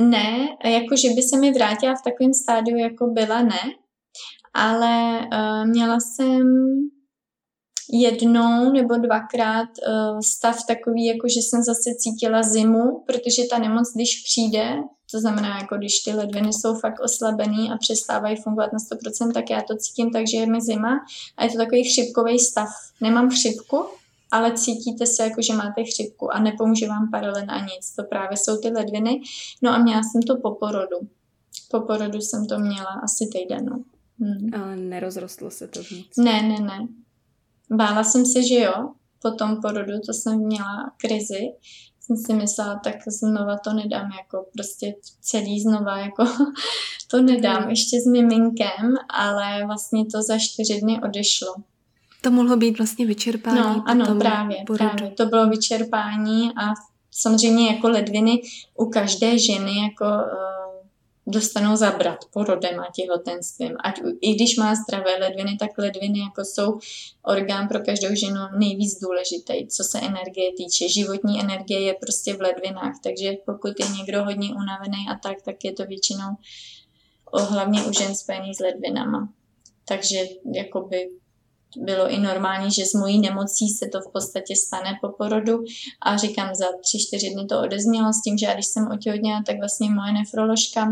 [0.01, 3.63] Ne, jako že by se mi vrátila v takovém stádiu, jako byla, ne.
[4.55, 6.47] Ale uh, měla jsem
[7.93, 13.93] jednou nebo dvakrát uh, stav takový, jako že jsem zase cítila zimu, protože ta nemoc,
[13.95, 14.77] když přijde,
[15.11, 19.51] to znamená, jako když ty ledviny jsou fakt oslabený a přestávají fungovat na 100%, tak
[19.51, 21.01] já to cítím tak, že je mi zima
[21.37, 22.69] a je to takový chřipkový stav.
[23.01, 23.85] Nemám chřipku,
[24.31, 27.95] ale cítíte se jako, že máte chřipku a nepomůže vám paralen a nic.
[27.97, 29.21] To právě jsou ty ledviny.
[29.63, 30.97] No a měla jsem to po porodu.
[31.71, 33.65] Po porodu jsem to měla asi týden.
[33.65, 33.85] No.
[34.21, 34.63] Hmm.
[34.63, 36.17] Ale nerozrostlo se to nic?
[36.17, 36.89] Ne, ne, ne.
[37.71, 38.93] Bála jsem se, že jo.
[39.23, 41.41] Po tom porodu to jsem měla krizi.
[42.01, 46.25] Jsem si myslela, tak znova to nedám, jako prostě celý znova, jako
[47.11, 47.71] to nedám hmm.
[47.71, 51.55] ještě s miminkem, ale vlastně to za čtyři dny odešlo
[52.21, 53.59] to mohlo být vlastně vyčerpání.
[53.59, 55.11] No, ano, právě, právě.
[55.11, 56.75] To bylo vyčerpání a
[57.11, 58.43] samozřejmě jako ledviny
[58.75, 60.67] u každé ženy jako uh,
[61.27, 63.77] dostanou zabrat porodem a těhotenstvím.
[63.85, 66.79] Ať i když má zdravé ledviny, tak ledviny jako jsou
[67.23, 70.89] orgán pro každou ženu nejvíc důležitý, co se energie týče.
[70.89, 75.65] Životní energie je prostě v ledvinách, takže pokud je někdo hodně unavený a tak, tak
[75.65, 76.29] je to většinou
[77.33, 79.29] hlavně u žen spojený s ledvinama.
[79.89, 80.19] Takže
[80.55, 81.09] jakoby
[81.77, 85.65] bylo i normální, že s mojí nemocí se to v podstatě stane po porodu
[86.03, 89.43] a říkám, za tři, čtyři dny to odeznělo s tím, že já když jsem otěhotněla,
[89.47, 90.89] tak vlastně moje nefroložka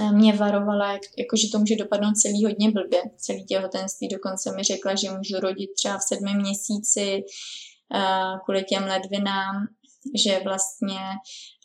[0.00, 4.08] eh, mě varovala, jak, jako, že to může dopadnout celý hodně blbě, celý těhotenství.
[4.08, 7.22] Dokonce mi řekla, že můžu rodit třeba v sedmém měsíci
[7.94, 9.66] uh, kvůli těm ledvinám.
[10.24, 10.98] že vlastně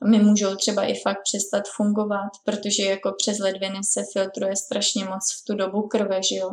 [0.06, 5.24] mi můžou třeba i fakt přestat fungovat, protože jako přes ledviny se filtruje strašně moc
[5.41, 6.50] v tu dobu krve, že jo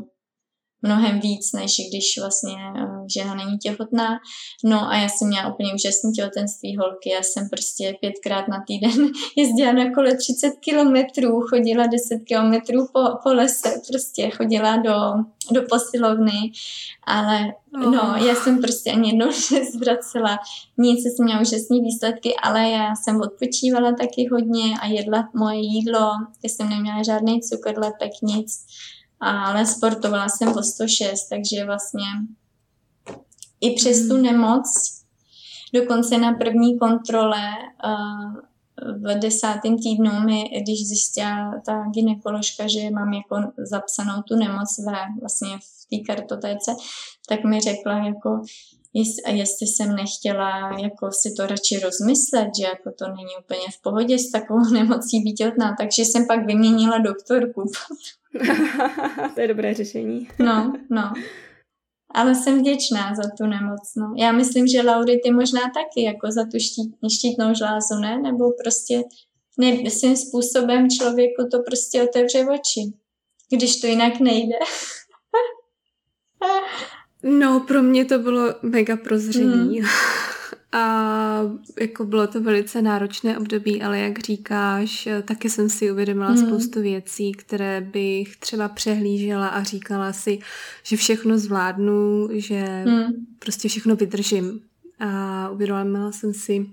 [0.83, 4.19] mnohem víc, než když vlastně eh, žena není těhotná.
[4.65, 7.11] No a já jsem měla úplně úžasný těhotenství holky.
[7.11, 13.01] Já jsem prostě pětkrát na týden jezdila na kole 30 kilometrů, chodila 10 kilometrů po,
[13.23, 14.95] po lese, prostě chodila do,
[15.51, 16.53] do posilovny,
[17.07, 17.91] ale oh.
[17.91, 20.39] no, já jsem prostě ani jednou nezvracela
[20.79, 26.11] nic, jsem měla úžasné výsledky, ale já jsem odpočívala taky hodně a jedla moje jídlo,
[26.43, 28.67] já jsem neměla žádný cukr, lepek, nic
[29.23, 32.05] ale sportovala jsem o 106, takže vlastně
[33.61, 34.23] i přes tu hmm.
[34.23, 34.65] nemoc,
[35.75, 37.41] dokonce na první kontrole
[38.87, 44.99] v desátém týdnu mi, když zjistila ta ginekoložka, že mám jako zapsanou tu nemoc ve,
[45.21, 46.75] vlastně v té kartotéce,
[47.29, 48.43] tak mi řekla jako,
[48.95, 53.83] jest, jestli jsem nechtěla jako si to radši rozmyslet, že jako to není úplně v
[53.83, 57.71] pohodě s takovou nemocí být těhotná, takže jsem pak vyměnila doktorku.
[59.35, 60.29] to je dobré řešení.
[60.39, 61.13] no, no.
[62.15, 63.81] Ale jsem vděčná za tu nemoc.
[63.97, 64.15] No.
[64.19, 68.19] Já myslím, že Laury ty možná taky, jako za tu štít, štítnou žlázu, ne?
[68.19, 69.03] Nebo prostě
[69.59, 72.93] ne, svým způsobem člověku to prostě otevře oči,
[73.51, 74.57] když to jinak nejde.
[77.23, 79.81] no, pro mě to bylo mega prozření.
[79.81, 79.87] Mm.
[80.73, 81.43] A
[81.81, 86.37] jako bylo to velice náročné období, ale jak říkáš, taky jsem si uvědomila mm.
[86.37, 90.39] spoustu věcí, které bych třeba přehlížela a říkala si,
[90.83, 93.27] že všechno zvládnu, že mm.
[93.39, 94.61] prostě všechno vydržím.
[94.99, 96.67] A uvědomila jsem si,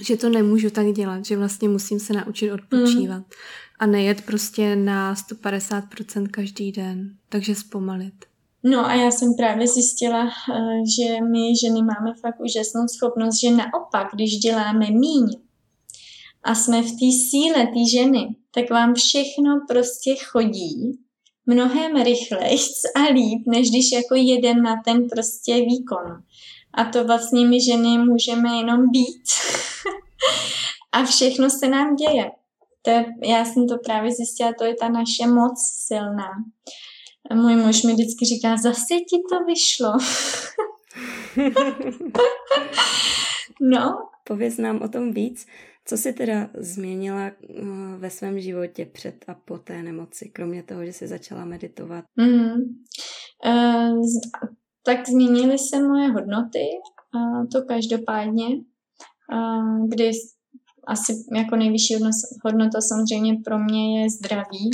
[0.00, 3.32] že to nemůžu tak dělat, že vlastně musím se naučit odpočívat mm.
[3.78, 8.29] a nejet prostě na 150% každý den, takže zpomalit.
[8.62, 13.50] No a já jsem právě zjistila, eh, že my ženy máme fakt úžasnou schopnost, že
[13.50, 15.26] naopak, když děláme míň
[16.42, 20.98] a jsme v té síle té ženy, tak vám všechno prostě chodí
[21.46, 22.58] mnohem rychleji
[22.96, 26.22] a líp, než když jako jeden na ten prostě výkon.
[26.74, 29.22] A to vlastně my ženy můžeme jenom být.
[30.92, 32.30] a všechno se nám děje.
[32.82, 35.54] To je, já jsem to právě zjistila, to je ta naše moc
[35.86, 36.30] silná.
[37.30, 39.92] A můj muž mi vždycky říká, zase ti to vyšlo.
[43.60, 43.98] no.
[44.24, 45.46] Pověz nám o tom víc.
[45.84, 47.32] Co jsi teda změnila eh,
[47.98, 52.04] ve svém životě před a po té nemoci, kromě toho, že jsi začala meditovat?
[52.16, 52.52] Mm.
[53.46, 54.04] Uh,
[54.84, 56.64] tak změnily se moje hodnoty,
[57.14, 58.46] uh, to každopádně,
[59.32, 60.10] uh, kdy
[60.86, 61.94] asi jako nejvyšší
[62.44, 64.70] hodnota samozřejmě pro mě je zdraví,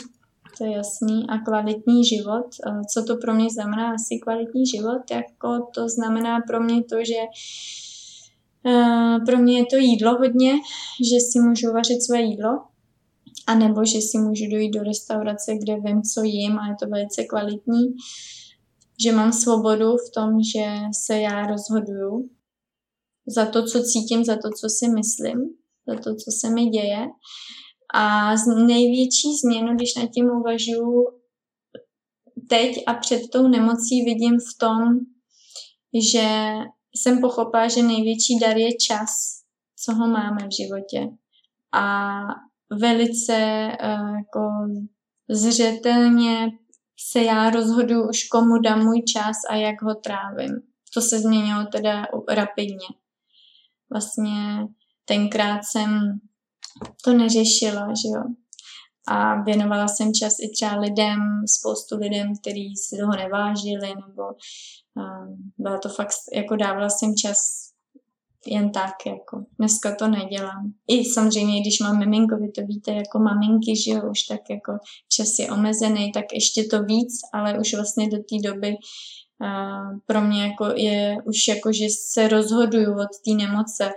[0.58, 2.46] to je jasný, a kvalitní život.
[2.94, 5.10] Co to pro mě znamená asi kvalitní život?
[5.10, 7.20] Jako to znamená pro mě to, že
[9.26, 10.52] pro mě je to jídlo hodně,
[11.10, 12.64] že si můžu vařit své jídlo,
[13.46, 16.88] a nebo že si můžu dojít do restaurace, kde vím, co jim a je to
[16.88, 17.96] velice kvalitní,
[19.04, 20.66] že mám svobodu v tom, že
[21.04, 22.30] se já rozhoduju
[23.26, 25.50] za to, co cítím, za to, co si myslím,
[25.88, 27.06] za to, co se mi děje
[27.96, 28.34] a
[28.66, 31.06] největší změnu, když nad tím uvažuji
[32.48, 34.78] teď a před tou nemocí, vidím v tom,
[36.12, 36.52] že
[36.94, 39.10] jsem pochopila, že největší dar je čas,
[39.84, 41.08] co ho máme v životě.
[41.72, 42.20] A
[42.70, 44.40] velice uh, jako
[45.30, 46.48] zřetelně
[47.10, 50.62] se já rozhodu už komu dám můj čas a jak ho trávím.
[50.94, 52.86] To se změnilo teda rapidně.
[53.90, 54.66] Vlastně
[55.04, 56.20] tenkrát jsem
[57.04, 58.22] to neřešila, že jo.
[59.08, 64.22] A věnovala jsem čas i třeba lidem, spoustu lidem, kteří si toho nevážili, nebo
[64.94, 67.66] um, byla to fakt, jako dávala jsem čas
[68.46, 70.72] jen tak, jako dneska to nedělám.
[70.88, 74.72] I samozřejmě, když mám miminko, vy to víte, jako maminky, že jo, už tak jako
[75.08, 78.76] čas je omezený, tak ještě to víc, ale už vlastně do té doby
[79.40, 83.90] uh, pro mě jako je už jako, že se rozhoduju od té nemoce,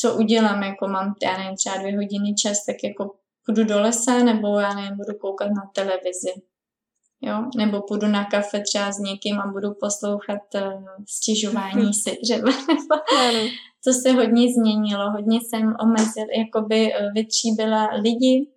[0.00, 3.14] co udělám, jako mám, já nevím, třeba dvě hodiny čas, tak jako
[3.46, 6.32] půjdu do lesa, nebo já nevím, budu koukat na televizi.
[7.20, 7.44] Jo?
[7.56, 12.52] Nebo půjdu na kafe třeba s někým a budu poslouchat uh, stěžování si třeba.
[13.84, 18.50] to se hodně změnilo, hodně jsem omezil, jakoby uh, vytříbila lidi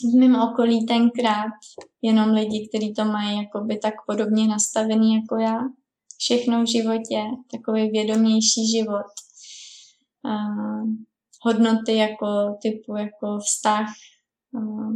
[0.00, 1.52] v mém okolí tenkrát,
[2.02, 5.58] jenom lidi, kteří to mají jakoby tak podobně nastavený jako já.
[6.18, 9.06] Všechno v životě, takový vědomější život
[10.24, 10.88] uh,
[11.42, 13.86] hodnoty jako typu jako vztah
[14.52, 14.92] uh,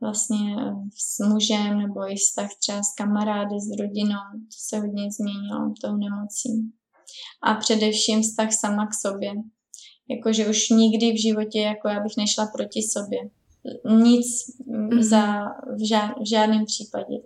[0.00, 0.56] vlastně
[0.96, 5.96] s mužem nebo i vztah třeba s kamarády, s rodinou, to se hodně změnilo tou
[5.96, 6.72] nemocí.
[7.42, 9.32] A především vztah sama k sobě.
[10.10, 13.18] Jakože už nikdy v životě, jako já bych nešla proti sobě.
[14.04, 14.26] Nic
[14.66, 15.02] mm-hmm.
[15.02, 15.44] za,
[15.76, 17.16] v, žád, v žádném případě.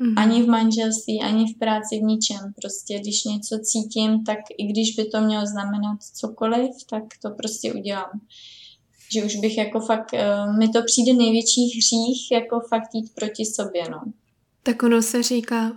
[0.00, 0.14] Mm-hmm.
[0.16, 2.52] Ani v manželství, ani v práci, v ničem.
[2.60, 7.72] Prostě když něco cítím, tak i když by to mělo znamenat cokoliv, tak to prostě
[7.72, 8.20] udělám.
[9.12, 13.44] Že už bych jako fakt, uh, mi to přijde největší hřích, jako fakt jít proti
[13.44, 14.02] sobě, no.
[14.62, 15.76] Tak ono se říká,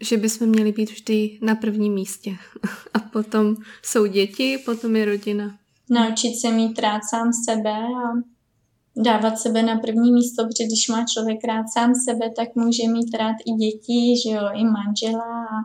[0.00, 2.36] že bychom měli být vždy na prvním místě.
[2.94, 5.58] A potom jsou děti, potom je rodina.
[5.90, 8.37] Naučit se mít rád sám sebe a
[9.04, 13.14] dávat sebe na první místo, protože když má člověk rád sám sebe, tak může mít
[13.14, 15.56] rád i děti, že jo, i manžela a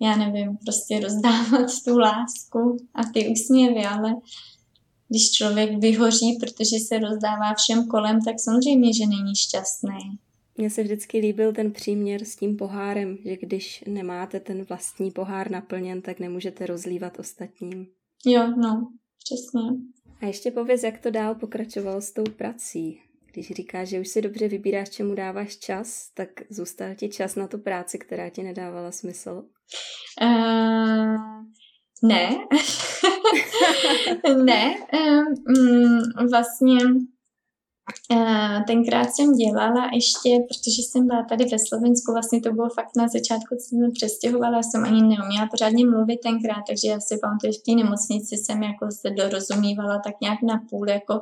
[0.00, 4.14] já nevím, prostě rozdávat tu lásku a ty úsměvy, ale
[5.08, 9.98] když člověk vyhoří, protože se rozdává všem kolem, tak samozřejmě, že není šťastný.
[10.58, 15.50] Mně se vždycky líbil ten příměr s tím pohárem, že když nemáte ten vlastní pohár
[15.50, 17.86] naplněn, tak nemůžete rozlívat ostatním.
[18.26, 18.88] Jo, no,
[19.24, 19.60] přesně.
[20.20, 23.00] A ještě pověz, jak to dál pokračovalo s tou prací.
[23.32, 27.46] Když říkáš, že už si dobře vybíráš, čemu dáváš čas, tak zůstal ti čas na
[27.46, 29.44] tu práci, která ti nedávala smysl?
[30.22, 31.16] Uh,
[32.02, 32.30] ne.
[34.44, 34.74] ne.
[34.92, 36.78] Um, vlastně
[38.66, 43.08] tenkrát jsem dělala ještě, protože jsem byla tady ve Slovensku, vlastně to bylo fakt na
[43.08, 47.58] začátku, co jsem přestěhovala, jsem ani neuměla pořádně mluvit tenkrát, takže já si pamatuju, že
[47.58, 51.20] v té nemocnici jsem jako se dorozumívala tak nějak na půl, jako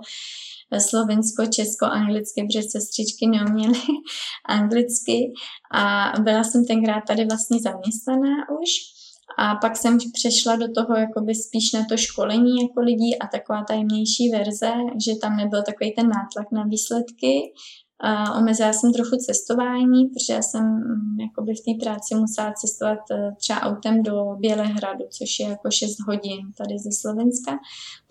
[0.79, 3.79] slovensko, česko, anglicky, protože sestřičky neuměly
[4.49, 5.33] anglicky.
[5.75, 8.94] A byla jsem tenkrát tady vlastně zaměstnaná už
[9.39, 13.65] a pak jsem přešla do toho jakoby spíš na to školení jako lidí a taková
[13.69, 14.73] tajemnější verze,
[15.05, 17.53] že tam nebyl takový ten nátlak na výsledky.
[18.01, 22.99] A omezila jsem trochu cestování, protože já jsem mm, jakoby v té práci musela cestovat
[23.11, 27.53] e, třeba autem do Bělehradu, což je jako 6 hodin tady ze Slovenska,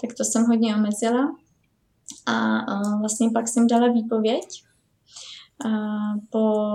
[0.01, 1.35] tak to jsem hodně omezila.
[2.25, 4.45] A, a vlastně pak jsem dala výpověď
[5.65, 5.69] a
[6.29, 6.65] po,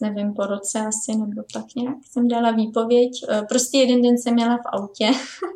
[0.00, 3.10] nevím, po roce asi nebo tak nějak jsem dala výpověď.
[3.28, 5.10] E, prostě jeden den jsem měla v autě.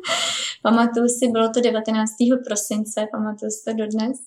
[0.61, 2.11] pamatuju si, bylo to 19.
[2.47, 4.17] prosince, pamatuju si to dodnes.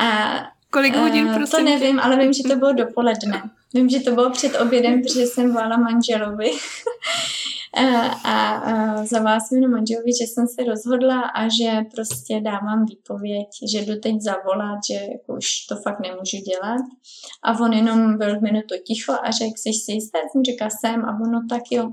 [0.00, 0.38] A
[0.70, 1.58] Kolik hodin, prosím?
[1.58, 3.50] To nevím, ale vím, že to bylo dopoledne.
[3.74, 6.50] Vím, že to bylo před obědem, protože jsem volala manželovi.
[7.76, 13.48] a, a zavolala jsem jenom manželovi, že jsem se rozhodla a že prostě dávám výpověď,
[13.72, 16.84] že jdu teď zavolat, že jako už to fakt nemůžu dělat.
[17.42, 20.18] A on jenom byl minutu ticho a řekl, jsi si jistá?
[20.32, 21.92] Jsem říkala, jsem a ono tak jo.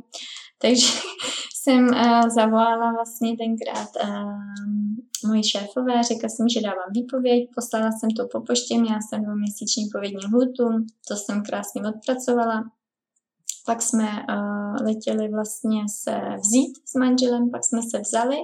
[0.61, 0.87] Takže
[1.63, 8.09] jsem uh, zavolala vlastně tenkrát uh, moji šéfové, řekla jsem, že dávám výpověď, poslala jsem
[8.09, 12.63] to po poště, měla jsem dvouměsíční povědní hlutu, to jsem krásně odpracovala
[13.65, 18.37] pak jsme uh, letěli vlastně se vzít s manželem, pak jsme se vzali.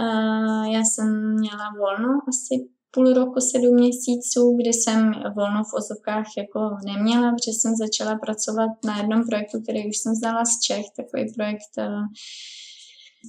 [0.00, 6.26] Uh, já jsem měla volno asi půl roku, sedm měsíců, kdy jsem volno v ozovkách
[6.38, 10.86] jako neměla, protože jsem začala pracovat na jednom projektu, který už jsem znala z Čech,
[10.96, 12.04] takový projekt uh,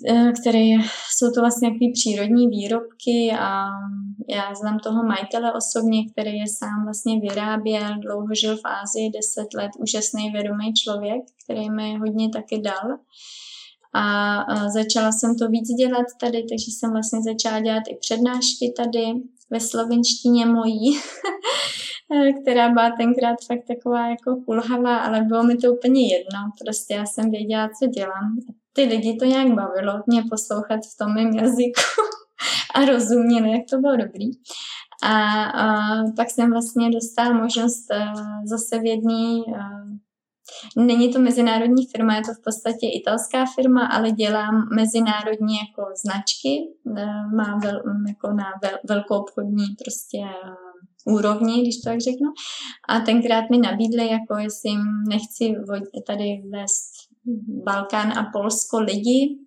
[0.08, 0.72] Eh, který
[1.18, 3.66] jsou to vlastně jaký přírodní výrobky a
[4.30, 9.54] já znám toho majitele osobně, který je sám vlastně vyráběl, dlouho žil v Ázii, deset
[9.54, 12.98] let, úžasný vědomý člověk, který mi hodně taky dal.
[13.94, 19.06] A začala jsem to víc dělat tady, takže jsem vlastně začala dělat i přednášky tady
[19.50, 21.00] ve slovenštině mojí,
[22.42, 26.40] která byla tenkrát fakt taková jako kulhavá, ale bylo mi to úplně jedno.
[26.66, 28.38] Prostě já jsem věděla, co dělám
[28.80, 31.82] ty lidi to nějak bavilo mě poslouchat v tom mém jazyku
[32.76, 34.26] a rozuměli, jak to bylo dobrý.
[35.04, 35.68] A, a
[36.16, 42.22] pak jsem vlastně dostala možnost uh, zase v jedné, uh, není to mezinárodní firma, je
[42.22, 46.54] to v podstatě italská firma, ale dělám mezinárodní jako značky,
[46.84, 50.18] uh, má vel, jako na vel, velkou obchodní prostě
[51.06, 52.30] úrovni, když to tak řeknu.
[52.90, 54.72] A tenkrát mi nabídli, jako jestli
[55.10, 55.56] nechci
[56.08, 56.89] tady vést
[57.48, 59.40] Balkán a Polsko lidi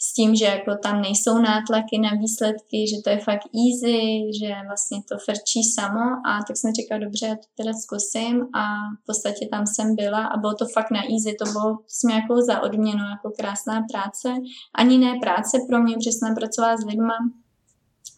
[0.00, 4.00] s tím, že jako tam nejsou nátlaky na výsledky, že to je fakt easy,
[4.40, 6.04] že vlastně to frčí samo.
[6.26, 8.34] A tak jsem říkala, dobře, já to teda zkusím.
[8.54, 8.62] A
[9.02, 12.42] v podstatě tam jsem byla a bylo to fakt na easy, to bylo jsme jako
[12.42, 14.28] za odměnu, jako krásná práce,
[14.74, 17.14] ani ne práce pro mě, protože jsem pracovala s lidma,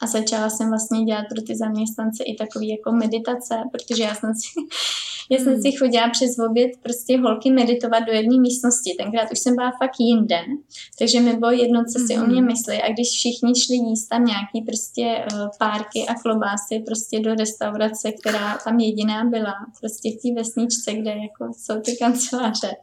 [0.00, 4.34] a začala jsem vlastně dělat pro ty zaměstnance i takový jako meditace, protože já jsem
[4.34, 4.48] si,
[5.30, 5.62] já jsem hmm.
[5.62, 8.94] si chodila přes oběd prostě holky meditovat do jedné místnosti.
[8.98, 10.40] Tenkrát už jsem byla fakt jinde,
[10.98, 12.46] takže mi bylo jedno, co si o mě hmm.
[12.46, 12.82] myslí.
[12.82, 18.12] A když všichni šli jíst tam nějaký prostě uh, párky a klobásy prostě do restaurace,
[18.12, 22.76] která tam jediná byla, prostě v té vesničce, kde jako jsou ty kanceláře,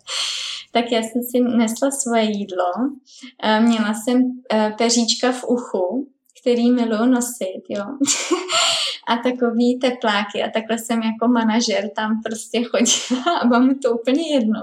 [0.71, 2.71] tak já jsem si nesla svoje jídlo.
[2.79, 6.07] Uh, měla jsem uh, peříčka v uchu,
[6.47, 7.83] který miluju nosit, jo.
[9.07, 14.33] a takový tepláky a takhle jsem jako manažer tam prostě chodila a mi to úplně
[14.33, 14.59] jedno.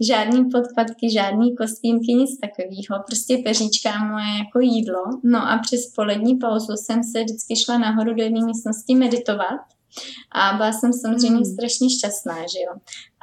[0.00, 3.04] Žádný podkladky, žádný kostýmky, nic takového.
[3.06, 5.02] Prostě peříčka moje jako jídlo.
[5.24, 9.60] No a přes polední pauzu jsem se vždycky šla nahoru do jedné místnosti meditovat
[10.32, 11.54] a byla jsem samozřejmě hmm.
[11.54, 12.72] strašně šťastná, že jo.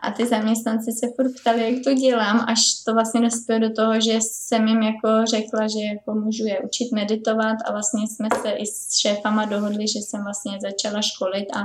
[0.02, 4.02] A ty zaměstnanci se furt ptali, jak to dělám, až to vlastně dospělo do toho,
[4.02, 8.52] že jsem jim jako řekla, že jako můžu je učit meditovat a vlastně jsme se
[8.52, 11.60] i s šéfama dohodli, že jsem vlastně začala školit a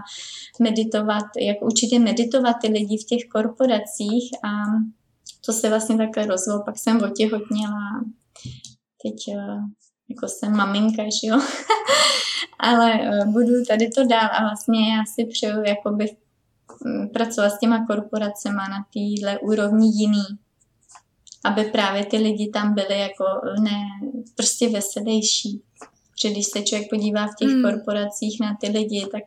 [0.61, 4.49] meditovat, jak učit je meditovat ty lidi v těch korporacích a
[5.47, 6.62] to se vlastně takhle rozvilo.
[6.64, 8.05] Pak jsem otěhotněla,
[9.03, 9.59] teď eh,
[10.09, 11.41] jako jsem maminka, že jo.
[12.59, 16.25] Ale eh, budu tady to dál a vlastně já si přeju jakoby Mm,
[17.12, 20.24] pracovat s těma korporacemi na téhle úrovni jiný,
[21.45, 23.24] aby právě ty lidi tam byli jako
[23.61, 23.80] ne,
[24.34, 25.62] prostě veselější.
[26.11, 27.62] Protože když se člověk podívá v těch hmm.
[27.62, 29.22] korporacích na ty lidi, tak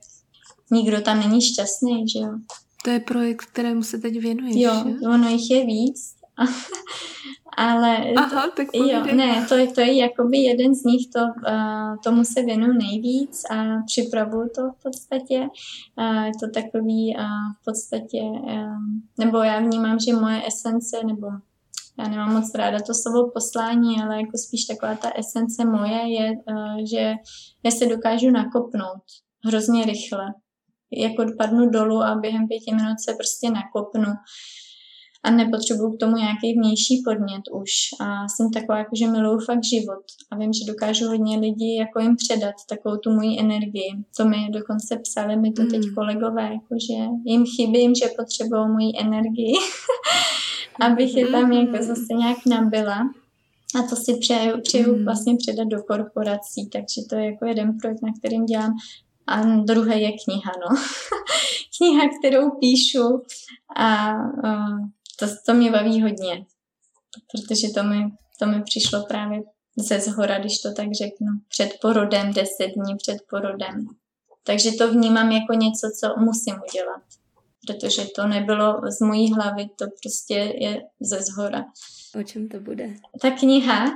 [0.72, 2.32] nikdo tam není šťastný, že jo.
[2.84, 5.08] To je projekt, kterému se teď věnuješ, Jo, že?
[5.08, 6.19] ono jich je víc.
[7.58, 11.98] Ale Aha, tak jo, ne, to, je, to je jakoby jeden z nich, to, uh,
[12.04, 15.48] tomu se věnuju nejvíc a připravuju to v podstatě.
[15.98, 17.24] Uh, je to takový uh,
[17.62, 18.78] v podstatě, uh,
[19.18, 21.28] nebo já vnímám, že moje esence, nebo
[22.00, 26.32] já nemám moc ráda to slovo poslání, ale jako spíš taková ta esence moje je,
[26.32, 27.14] uh, že
[27.64, 29.04] já se dokážu nakopnout
[29.46, 30.26] hrozně rychle.
[30.92, 34.14] Jako padnu dolů a během pěti minut se prostě nakopnu
[35.24, 37.72] a nepotřebuju k tomu nějaký vnější podnět už.
[38.00, 42.00] A jsem taková, jako, že miluju fakt život a vím, že dokážu hodně lidí jako
[42.00, 43.92] jim předat takovou tu moji energii.
[44.18, 45.96] To mi dokonce psali mi to teď mm.
[45.96, 49.54] kolegové, jako, že jim chybím, že potřebují moji energii,
[50.82, 51.84] abych je tam jako mm.
[51.84, 53.00] zase nějak nabila.
[53.80, 55.06] A to si přeju, přeju mm.
[55.06, 58.74] vlastně předat do korporací, takže to je jako jeden projekt, na kterým dělám.
[59.28, 60.78] A druhý je kniha, no.
[61.78, 63.22] kniha, kterou píšu
[63.76, 64.90] a uh,
[65.20, 66.46] to, to mě baví hodně,
[67.32, 69.42] protože to mi, to mi přišlo právě
[69.78, 73.88] ze zhora, když to tak řeknu, před porodem, deset dní před porodem.
[74.44, 77.02] Takže to vnímám jako něco, co musím udělat,
[77.68, 81.66] protože to nebylo z mojí hlavy, to prostě je ze zhora.
[82.20, 82.94] O čem to bude?
[83.22, 83.86] Ta kniha,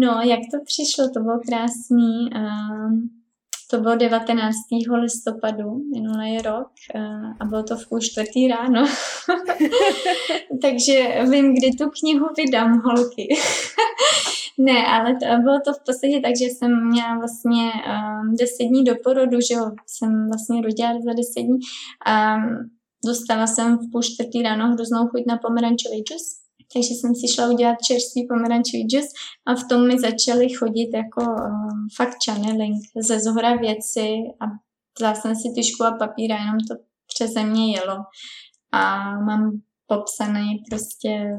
[0.00, 2.30] no, jak to přišlo, to bylo krásný.
[2.34, 3.19] Um,
[3.70, 4.56] to bylo 19.
[5.00, 8.86] listopadu minulý rok eh, a bylo to v půl čtvrtý ráno.
[10.62, 13.28] Takže vím, kdy tu knihu vydám, holky.
[14.58, 18.84] ne, ale to, bylo to v podstatě tak, že jsem měla vlastně um, deset dní
[18.84, 21.58] do porodu, že jo, jsem vlastně rodila za deset dní
[22.06, 22.36] a
[23.06, 26.40] dostala jsem v půl čtvrtý ráno hroznou chuť na pomerančový džus
[26.72, 29.06] takže jsem si šla udělat čerstvý pomerančový džus
[29.46, 34.06] a v tom mi začaly chodit jako um, fakt channeling ze zhora věci
[34.40, 34.44] a
[34.98, 36.74] vzala jsem si tyšku a papír a jenom to
[37.14, 37.96] přeze mě jelo.
[38.72, 41.36] A mám popsaný prostě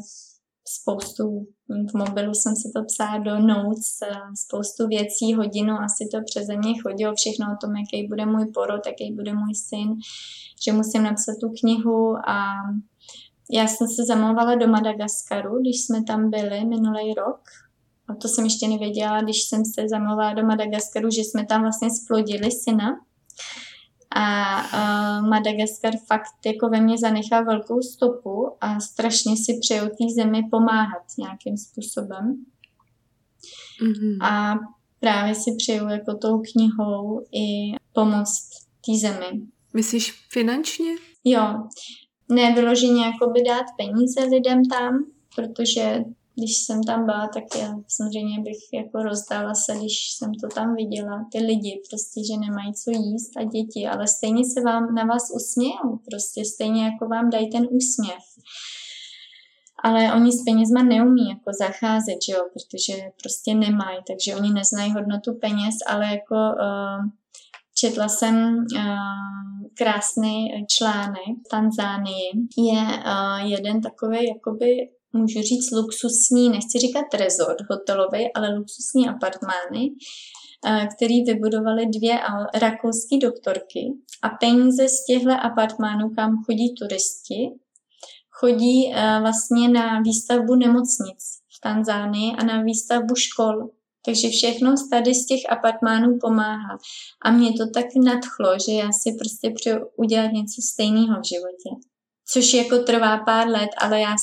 [0.67, 1.47] spoustu,
[1.89, 3.99] v mobilu jsem si to psala do notes,
[4.43, 8.81] spoustu věcí, hodinu asi to přeze mě chodilo, všechno o tom, jaký bude můj porod,
[8.85, 9.89] jaký bude můj syn,
[10.63, 12.45] že musím napsat tu knihu a
[13.51, 17.41] já jsem se zamlouvala do Madagaskaru, když jsme tam byli minulý rok.
[18.07, 21.89] A to jsem ještě nevěděla, když jsem se zamlouvala do Madagaskaru, že jsme tam vlastně
[21.91, 22.99] splodili syna.
[24.15, 30.05] A uh, Madagaskar fakt jako ve mně zanechal velkou stopu a strašně si přeju té
[30.15, 32.45] zemi pomáhat nějakým způsobem.
[33.83, 34.25] Mm-hmm.
[34.25, 34.55] A
[34.99, 38.49] právě si přeju jako tou knihou i pomoct
[38.85, 39.41] té zemi.
[39.73, 40.95] Myslíš finančně?
[41.23, 41.67] Jo,
[42.31, 45.05] ne vyloženě by dát peníze lidem tam,
[45.35, 46.03] protože
[46.35, 50.75] když jsem tam byla, tak já samozřejmě bych jako rozdala se, když jsem to tam
[50.75, 51.25] viděla.
[51.31, 55.23] Ty lidi prostě, že nemají co jíst a děti, ale stejně se vám na vás
[55.35, 58.23] usmějou, prostě stejně jako vám dají ten úsměv.
[59.83, 64.91] Ale oni s penězma neumí jako zacházet, že jo, protože prostě nemají, takže oni neznají
[64.91, 67.05] hodnotu peněz, ale jako uh,
[67.81, 68.83] četla jsem uh,
[69.77, 72.29] krásný článek v Tanzánii.
[72.57, 79.89] Je uh, jeden takový jakoby můžu říct, luxusní, nechci říkat rezort hotelový, ale luxusní apartmány,
[80.65, 82.19] eh, který vybudovali dvě
[82.55, 87.49] rakouské doktorky a peníze z těchto apartmánů, kam chodí turisti,
[88.29, 91.19] chodí eh, vlastně na výstavbu nemocnic
[91.57, 93.69] v Tanzánii a na výstavbu škol.
[94.05, 96.77] Takže všechno tady z těch apartmánů pomáhá.
[97.21, 101.69] A mě to tak nadchlo, že já si prostě přeju udělat něco stejného v životě.
[102.27, 104.15] Což jako trvá pár let, ale já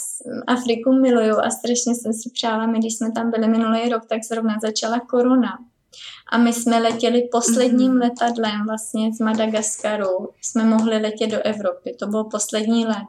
[0.46, 4.24] Afriku miluju a strašně jsem si přála, my když jsme tam byli minulý rok, tak
[4.24, 5.58] zrovna začala korona.
[6.32, 8.00] A my jsme letěli posledním mm-hmm.
[8.00, 10.28] letadlem vlastně z Madagaskaru.
[10.42, 11.96] Jsme mohli letět do Evropy.
[11.98, 13.08] To byl poslední let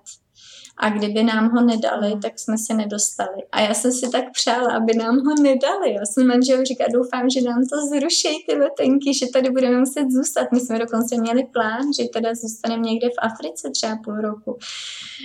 [0.79, 3.43] a kdyby nám ho nedali, tak jsme se nedostali.
[3.51, 5.93] A já jsem si tak přála, aby nám ho nedali.
[5.93, 10.11] Já jsem manžel říká, doufám, že nám to zruší ty letenky, že tady budeme muset
[10.11, 10.47] zůstat.
[10.51, 14.57] My jsme dokonce měli plán, že teda zůstaneme někde v Africe třeba půl roku.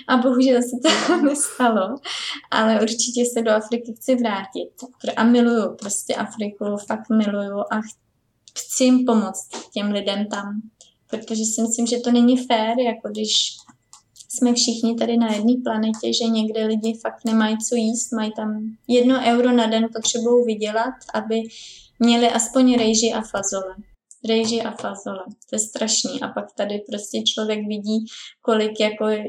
[0.09, 1.96] A bohužel se to nestalo,
[2.50, 4.70] ale určitě se do Afriky chci vrátit.
[5.16, 7.80] A miluju prostě Afriku, fakt miluju a
[8.59, 10.61] chci jim pomoct těm lidem tam,
[11.11, 13.57] protože si myslím, že to není fér, jako když
[14.35, 18.76] jsme všichni tady na jedné planetě, že někde lidi fakt nemají co jíst, mají tam
[18.89, 21.43] jedno euro na den potřebují vydělat, aby
[21.99, 23.74] měli aspoň rejži a fazole.
[24.28, 25.24] Rejži a fazole.
[25.51, 26.20] To je strašný.
[26.20, 28.05] A pak tady prostě člověk vidí,
[28.43, 29.24] kolik jako e,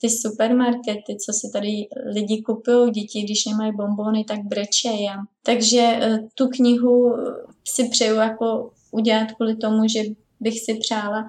[0.00, 1.68] ty supermarkety, co si tady
[2.14, 5.08] lidi kupují, děti, když nemají bombony, tak brečej.
[5.42, 7.16] Takže e, tu knihu
[7.64, 10.02] si přeju jako udělat kvůli tomu, že
[10.40, 11.28] bych si přála,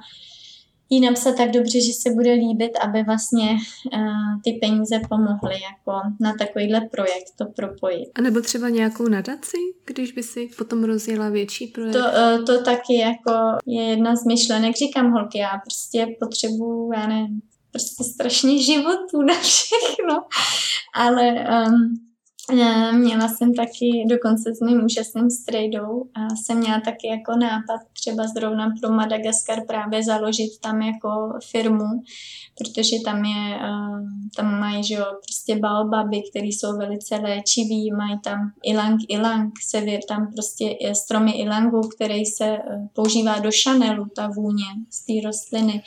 [0.91, 3.49] jí napsat tak dobře, že se bude líbit, aby vlastně
[3.93, 8.09] uh, ty peníze pomohly jako na takovýhle projekt to propojit.
[8.15, 11.93] A nebo třeba nějakou nadaci, když by si potom rozjela větší projekt?
[11.93, 13.31] To, uh, to taky jako
[13.65, 14.75] je jedna z myšlenek.
[14.75, 20.23] Říkám holky, já prostě potřebuju, já nevím, prostě strašně životů na všechno,
[20.93, 22.10] ale um,
[22.91, 28.27] měla jsem taky, dokonce s mým úžasným strejdou, a jsem měla taky jako nápad třeba
[28.27, 31.09] zrovna pro Madagaskar právě založit tam jako
[31.51, 32.03] firmu,
[32.57, 34.01] protože tam je, eh,
[34.35, 39.99] tam mají, že jo, prostě baobaby, které jsou velice léčivý, mají tam ilang ilang, sevěr,
[40.07, 42.61] tam prostě je stromy ilangu, který se eh,
[42.93, 45.83] používá do šanelu, ta vůně z té rostliny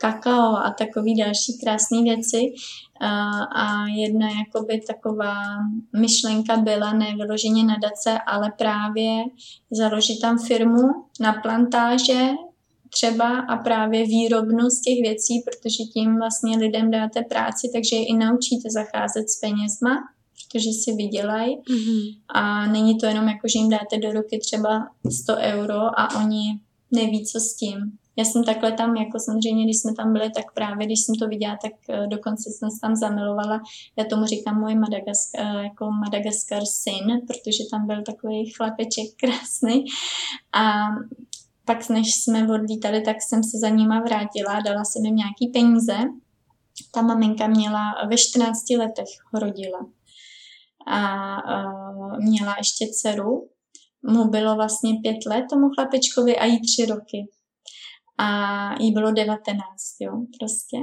[0.00, 2.54] kakao a takové další krásné věci.
[3.56, 5.34] A jedna jakoby taková
[5.98, 9.24] myšlenka byla ne vyloženě nadace, ale právě
[9.70, 10.88] založit tam firmu
[11.20, 12.30] na plantáže
[12.90, 18.14] třeba a právě výrobnost těch věcí, protože tím vlastně lidem dáte práci, takže je i
[18.14, 19.90] naučíte zacházet s penězma,
[20.32, 22.18] protože si vydělají mm-hmm.
[22.28, 24.88] a není to jenom jako, že jim dáte do ruky třeba
[25.22, 29.78] 100 euro a oni neví, co s tím já jsem takhle tam, jako samozřejmě, když
[29.80, 32.96] jsme tam byli, tak právě, když jsem to viděla, tak uh, dokonce jsem se tam
[32.96, 33.60] zamilovala.
[33.96, 39.84] Já tomu říkám můj Madagaskar, uh, jako Madagaskar syn, protože tam byl takový chlapeček krásný.
[40.52, 40.86] A
[41.64, 45.96] pak, než jsme odlítali, tak jsem se za nima vrátila, dala jsem jim nějaký peníze.
[46.94, 49.86] Ta maminka měla ve 14 letech rodila.
[50.88, 51.36] A
[52.18, 53.48] měla ještě dceru,
[54.02, 57.28] mu bylo vlastně pět let tomu chlapečkovi a jí tři roky
[58.18, 59.64] a jí bylo 19,
[60.00, 60.76] jo, prostě.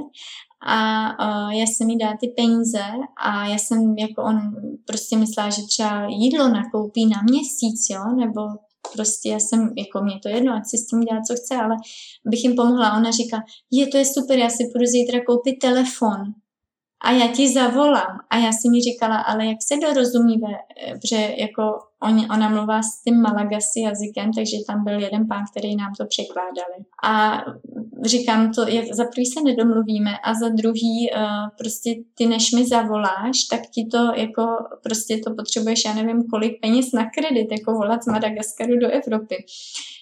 [0.66, 2.84] A uh, já jsem jí dala ty peníze
[3.16, 4.36] a já jsem jako on
[4.86, 8.40] prostě myslela, že třeba jídlo nakoupí na měsíc, jo, nebo
[8.92, 11.76] prostě já jsem, jako mě to jedno, ať si s tím dělá, co chce, ale
[12.24, 12.96] bych jim pomohla.
[12.96, 16.34] Ona říká, je, to je super, já si půjdu zítra koupit telefon
[17.04, 18.18] a já ti zavolám.
[18.30, 20.48] A já si mi říkala, ale jak se dorozumíme,
[21.10, 21.62] že jako
[22.04, 26.06] on, ona mluvá s tím Malagasi jazykem, takže tam byl jeden pán, který nám to
[26.06, 26.78] překládali.
[27.04, 27.42] A
[28.04, 32.66] říkám to, jak za prvý se nedomluvíme a za druhý uh, prostě ty než mi
[32.66, 34.46] zavoláš, tak ti to jako
[34.82, 39.36] prostě to potřebuješ, já nevím kolik peněz na kredit, jako volat z Madagaskaru do Evropy.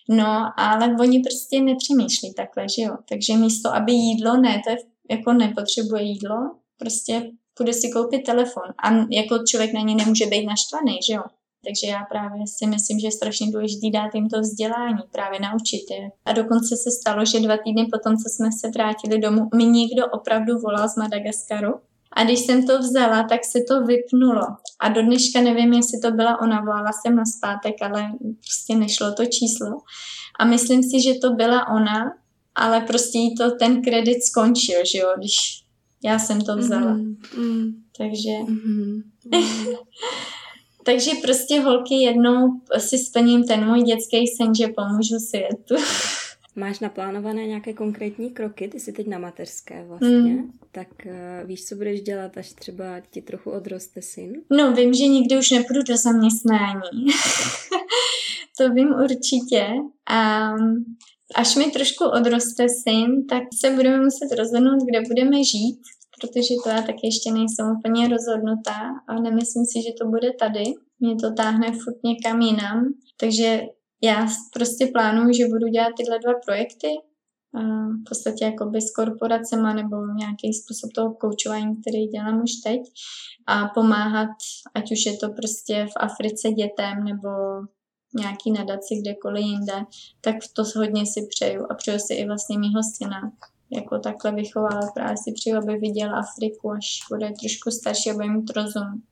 [0.09, 2.97] No, ale oni prostě nepřemýšlí takhle, že jo.
[3.09, 4.77] Takže místo, aby jídlo, ne, to je
[5.11, 6.37] jako nepotřebuje jídlo,
[6.79, 11.23] prostě půjde si koupit telefon a jako člověk na ně nemůže být naštvaný, že jo.
[11.65, 15.83] Takže já právě si myslím, že je strašně důležité dát jim to vzdělání, právě naučit
[15.91, 16.11] je.
[16.25, 20.07] A dokonce se stalo, že dva týdny potom, co jsme se vrátili domů, mi někdo
[20.07, 21.75] opravdu volal z Madagaskaru.
[22.13, 24.47] A když jsem to vzala, tak se to vypnulo.
[24.81, 29.13] A do dneška nevím, jestli to byla ona, volala jsem na zpátek, ale prostě nešlo
[29.15, 29.79] to číslo.
[30.39, 32.13] A myslím si, že to byla ona,
[32.55, 35.37] ale prostě jí to ten kredit skončil, že jo, když
[36.05, 36.95] já jsem to vzala.
[36.95, 37.75] Mm-hmm.
[37.97, 38.31] Takže...
[38.31, 39.03] Mm-hmm.
[40.83, 45.75] Takže prostě holky jednou si splním ten můj dětský sen, že pomůžu světu.
[46.57, 48.69] Máš naplánované nějaké konkrétní kroky?
[48.69, 50.09] Ty jsi teď na mateřské vlastně.
[50.09, 50.53] Mm.
[50.73, 54.33] Tak uh, víš, co budeš dělat, až třeba ti trochu odroste syn?
[54.51, 57.07] No, vím, že nikdy už nepůjdu do zaměstnání.
[58.59, 59.67] to vím určitě.
[60.11, 60.51] A
[61.35, 65.81] až mi trošku odroste syn, tak se budeme muset rozhodnout, kde budeme žít,
[66.23, 70.65] protože to já taky ještě nejsem úplně rozhodnutá a nemyslím si, že to bude tady.
[71.01, 73.61] Mě to táhne furt někam jinam, takže
[74.03, 76.89] já prostě plánuju, že budu dělat tyhle dva projekty,
[78.01, 82.81] v podstatě jakoby s korporacema nebo nějaký způsob toho koučování, který dělám už teď.
[83.47, 84.31] A pomáhat,
[84.75, 87.29] ať už je to prostě v Africe dětem nebo
[88.15, 89.85] nějaký nadaci kdekoliv jinde,
[90.21, 93.33] tak to hodně si přeju a přeju si i vlastně mýho syna
[93.73, 94.91] jako takhle vychovala.
[94.95, 99.03] Právě si přeju, aby viděl Afriku, až bude trošku starší, aby mít rozum.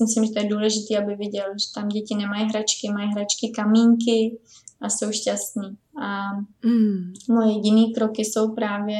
[0.00, 4.38] Myslím, že to je důležité, aby viděl, že tam děti nemají hračky, mají hračky kamínky
[4.80, 5.76] a jsou šťastní.
[6.02, 6.32] A
[6.66, 7.12] mm.
[7.34, 8.96] moje jediný kroky jsou právě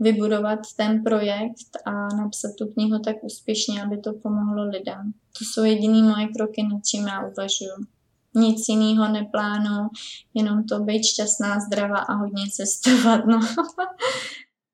[0.00, 5.12] vybudovat ten projekt a napsat tu knihu tak úspěšně, aby to pomohlo lidem.
[5.38, 7.97] To jsou jediný moje kroky, nad čím já uvažuji
[8.40, 9.88] nic jiného neplánu,
[10.34, 13.26] jenom to být šťastná, zdravá a hodně cestovat.
[13.26, 13.40] No.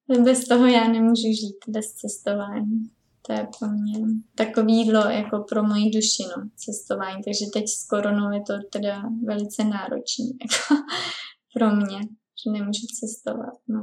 [0.24, 2.90] bez toho já nemůžu žít, bez cestování.
[3.26, 3.98] To je pro mě
[4.34, 7.22] takový jídlo jako pro moji duši, no, cestování.
[7.24, 10.82] Takže teď s koronou je to teda velice náročné jako
[11.54, 11.98] pro mě,
[12.44, 13.54] že nemůžu cestovat.
[13.68, 13.82] No.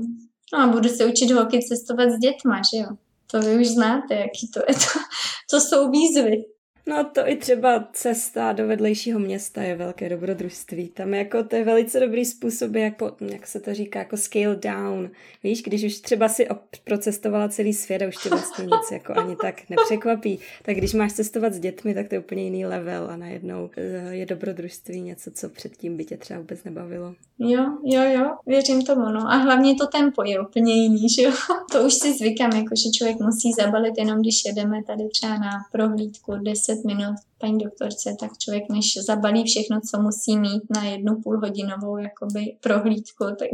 [0.54, 2.90] no a budu se učit holky cestovat s dětma, že jo.
[3.32, 4.74] To vy už znáte, jaký to je.
[4.74, 5.00] To,
[5.52, 6.46] to jsou výzvy.
[6.88, 10.90] No to i třeba cesta do vedlejšího města je velké dobrodružství.
[10.90, 14.56] Tam jako to je velice dobrý způsob, jak, po, jak se to říká, jako scale
[14.56, 15.10] down.
[15.44, 16.48] Víš, když už třeba si
[16.84, 21.14] procestovala celý svět a už tě vlastně nic jako ani tak nepřekvapí, tak když máš
[21.14, 25.32] cestovat s dětmi, tak to je úplně jiný level a najednou eh, je dobrodružství něco,
[25.32, 27.16] co předtím by tě třeba vůbec nebavilo.
[27.40, 29.20] Jo, jo, jo, věřím tomu, no.
[29.20, 31.32] A hlavně to tempo je úplně jiný, že jo.
[31.72, 35.52] To už si zvykám, jako že člověk musí zabalit jenom, když jedeme tady třeba na
[35.72, 41.22] prohlídku 10 minut paní doktorce, tak člověk než zabalí všechno, co musí mít na jednu
[41.22, 43.48] půlhodinovou jakoby prohlídku, tak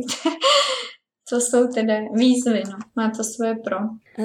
[1.29, 2.77] to jsou tedy výzvy, no.
[2.95, 3.77] Má to svoje pro.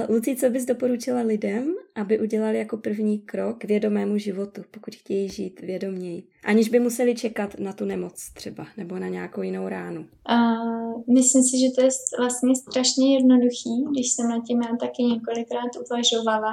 [0.09, 5.29] Luci, co bys doporučila lidem, aby udělali jako první krok k vědomému životu, pokud chtějí
[5.29, 10.07] žít vědoměji, aniž by museli čekat na tu nemoc třeba, nebo na nějakou jinou ránu?
[10.31, 11.89] Uh, myslím si, že to je
[12.19, 16.53] vlastně strašně jednoduchý, když jsem na tím já taky několikrát uvažovala.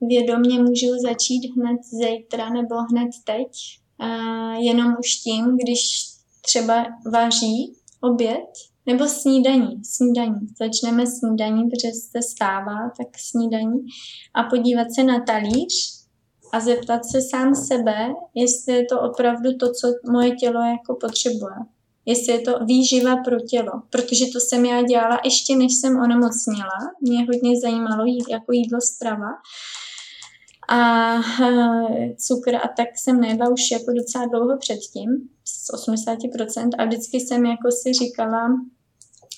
[0.00, 3.48] Vědomě můžu začít hned zítra nebo hned teď,
[4.02, 5.80] uh, jenom už tím, když
[6.42, 10.48] třeba vaří oběd, nebo snídaní, snídaní.
[10.58, 13.86] Začneme snídaní, protože se stává, tak snídaní.
[14.34, 16.04] A podívat se na talíř
[16.52, 21.56] a zeptat se sám sebe, jestli je to opravdu to, co moje tělo jako potřebuje.
[22.06, 23.72] Jestli je to výživa pro tělo.
[23.90, 26.78] Protože to jsem já dělala ještě než jsem onemocněla.
[27.00, 29.28] Mě hodně zajímalo jít jako jídlo strava
[30.68, 35.10] a eh, cukr a tak jsem nejedla už jako docela dlouho předtím,
[35.44, 38.48] z 80% a vždycky jsem jako si říkala,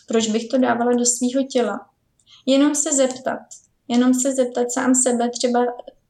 [0.07, 1.81] proč bych to dávala do svého těla.
[2.47, 3.39] Jenom se zeptat,
[3.89, 5.61] jenom se zeptat sám sebe, třeba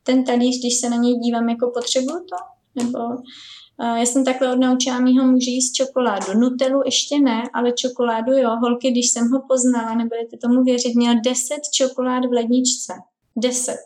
[0.03, 2.37] ten talíř, když se na něj dívám, jako potřebuju to,
[2.75, 6.35] nebo uh, já jsem takhle odnaučila mýho muže jíst čokoládu.
[6.35, 8.51] Nutelu ještě ne, ale čokoládu jo.
[8.61, 12.93] Holky, když jsem ho poznala, nebudete tomu věřit, měl 10 čokolád v ledničce.
[13.37, 13.77] 10.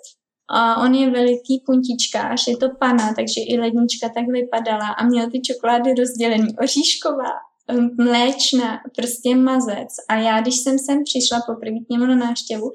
[0.53, 5.31] A on je veliký puntičkář, je to pana, takže i lednička tak vypadala a měl
[5.31, 6.57] ty čokolády rozdělený.
[6.63, 7.31] Oříšková,
[7.97, 9.89] mléčna, prostě mazec.
[10.09, 12.71] A já, když jsem sem přišla poprvé k němu na návštěvu,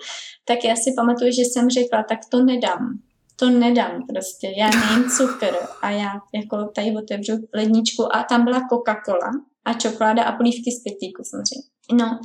[0.45, 2.99] tak já si pamatuju, že jsem řekla, tak to nedám.
[3.35, 8.59] To nedám prostě, já nejím cukr a já jako tady otevřu ledničku a tam byla
[8.59, 9.31] Coca-Cola
[9.65, 11.67] a čokoláda a polívky z pitlíku samozřejmě.
[11.93, 12.19] No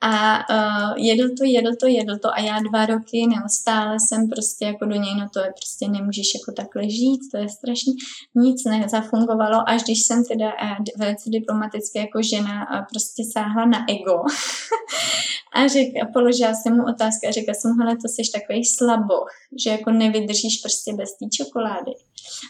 [0.00, 4.64] a uh, jedl to, jedl to, jedl to a já dva roky neustále jsem prostě
[4.64, 7.92] jako do něj, no to je prostě nemůžeš jako takhle žít, to je strašně,
[8.34, 13.78] nic nezafungovalo, až když jsem teda uh, velice diplomaticky jako žena uh, prostě sáhla na
[13.90, 14.22] ego
[15.54, 19.28] a, řek, a položila jsem mu otázku a řekla jsem, hele, to jsi takový slaboch,
[19.64, 21.92] že jako nevydržíš prostě bez té čokolády.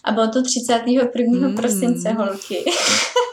[0.04, 1.02] A bylo to 31.
[1.28, 1.54] Mm.
[1.54, 2.64] prosince holky.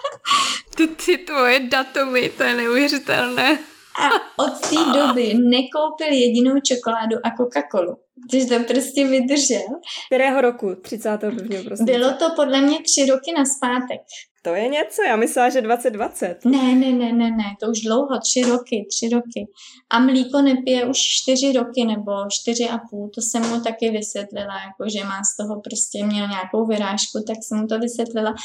[0.76, 3.75] ty, ty tvoje datumy, to je neuvěřitelné.
[4.04, 4.10] A
[4.44, 7.96] od té doby nekoupil jedinou čokoládu a Coca-Colu.
[8.32, 9.68] Ty to prostě vydržel.
[10.08, 10.76] Kterého roku?
[10.76, 11.64] 31.
[11.66, 11.86] prostě.
[11.86, 14.02] Bylo to podle mě tři roky na zpátek.
[14.46, 16.46] To je něco, já myslela, že 2020.
[16.46, 19.48] Ne, ne, ne, ne, ne, to už dlouho, tři roky, tři roky.
[19.90, 24.54] A mlíko nepije už čtyři roky nebo čtyři a půl, to jsem mu taky vysvětlila,
[24.54, 28.36] jako že má z toho prostě, měl nějakou vyrážku, tak jsem mu to vysvětlila.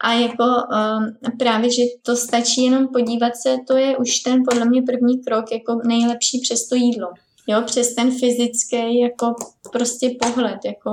[0.00, 4.64] A jako um, právě, že to stačí jenom podívat se, to je už ten podle
[4.64, 7.08] mě první krok, jako nejlepší přes to jídlo.
[7.46, 9.34] Jo, přes ten fyzický jako
[9.72, 10.90] prostě pohled, jako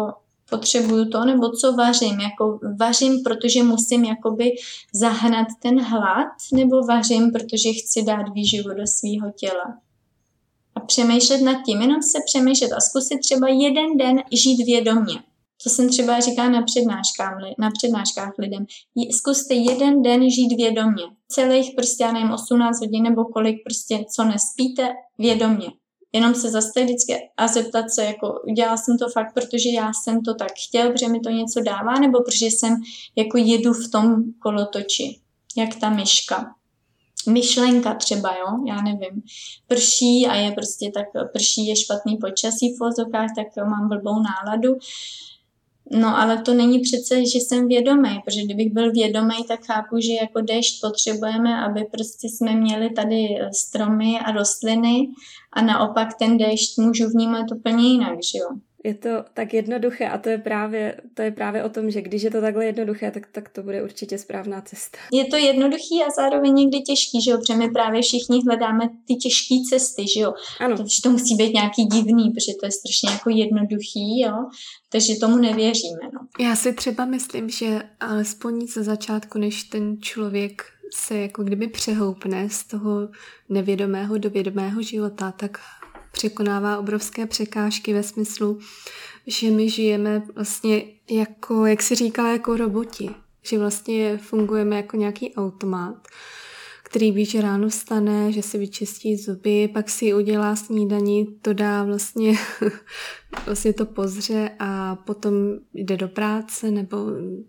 [0.49, 2.19] potřebuju to, nebo co vařím.
[2.19, 4.51] Jako vařím, protože musím jakoby
[4.93, 9.77] zahnat ten hlad, nebo vařím, protože chci dát výživu do svého těla.
[10.75, 15.15] A přemýšlet nad tím, jenom se přemýšlet a zkusit třeba jeden den žít vědomě.
[15.63, 18.65] To jsem třeba říká na přednáškách, na přednáškách lidem.
[19.11, 21.03] Zkuste jeden den žít vědomě.
[21.27, 25.67] Celých prostě, já nevím, 18 hodin nebo kolik prostě, co nespíte, vědomě
[26.15, 30.21] jenom se zastavit vždycky a zeptat se, jako udělala jsem to fakt, protože já jsem
[30.21, 32.75] to tak chtěl, protože mi to něco dává, nebo protože jsem
[33.15, 35.19] jako jedu v tom kolotoči,
[35.57, 36.55] jak ta myška.
[37.29, 39.23] Myšlenka třeba, jo, já nevím.
[39.67, 44.77] Prší a je prostě tak, prší je špatný počasí v vozokách, tak mám blbou náladu.
[45.91, 50.13] No ale to není přece, že jsem vědomý, protože kdybych byl vědomý, tak chápu, že
[50.13, 55.07] jako déšť potřebujeme, aby prostě jsme měli tady stromy a rostliny
[55.53, 58.47] a naopak ten déšť můžu vnímat úplně jinak, že jo
[58.85, 62.23] je to tak jednoduché a to je právě, to je právě o tom, že když
[62.23, 64.97] je to takhle jednoduché, tak, tak to bude určitě správná cesta.
[65.13, 69.15] Je to jednoduchý a zároveň někdy těžký, že jo, protože my právě všichni hledáme ty
[69.15, 70.33] těžké cesty, že jo.
[70.59, 70.77] Ano.
[70.77, 74.33] Takže to musí být nějaký divný, protože to je strašně jako jednoduchý, jo.
[74.89, 76.45] Takže tomu nevěříme, no.
[76.45, 80.63] Já si třeba myslím, že alespoň ze začátku, než ten člověk
[80.93, 83.09] se jako kdyby přehoupne z toho
[83.49, 85.59] nevědomého do vědomého života, tak
[86.15, 88.59] překonává obrovské překážky ve smyslu,
[89.27, 93.09] že my žijeme vlastně jako, jak si říká, jako roboti.
[93.43, 96.07] Že vlastně fungujeme jako nějaký automat,
[96.83, 101.83] který ví, že ráno vstane, že si vyčistí zuby, pak si udělá snídaní, to dá
[101.83, 102.33] vlastně,
[103.45, 105.33] vlastně to pozře a potom
[105.73, 106.97] jde do práce nebo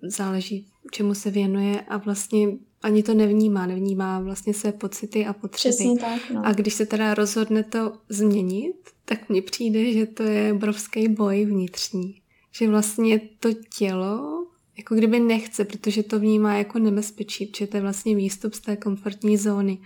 [0.02, 2.48] záleží, čemu se věnuje a vlastně
[2.82, 5.74] ani to nevnímá, nevnímá vlastně své pocity a potřeby.
[5.74, 6.46] Přesně tak, no.
[6.46, 11.44] A když se teda rozhodne to změnit, tak mně přijde, že to je obrovský boj
[11.44, 12.14] vnitřní.
[12.52, 13.48] Že vlastně to
[13.78, 14.46] tělo
[14.78, 18.76] jako kdyby nechce, protože to vnímá jako nebezpečí, protože to je vlastně výstup z té
[18.76, 19.78] komfortní zóny.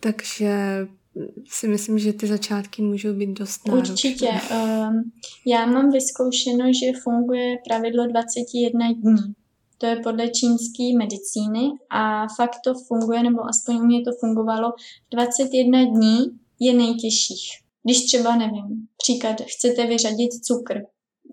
[0.00, 0.86] Takže
[1.48, 3.92] si myslím, že ty začátky můžou být dost náročné.
[3.92, 4.28] Určitě.
[4.28, 5.12] Um,
[5.46, 9.34] já mám vyzkoušeno, že funguje pravidlo 21 dní.
[9.82, 14.72] To je podle čínské medicíny a fakt to funguje, nebo aspoň u mě to fungovalo.
[15.10, 16.18] 21 dní
[16.60, 17.50] je nejtěžších.
[17.84, 20.74] Když třeba, nevím, příklad, chcete vyřadit cukr,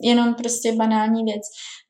[0.01, 1.41] jenom prostě banální věc,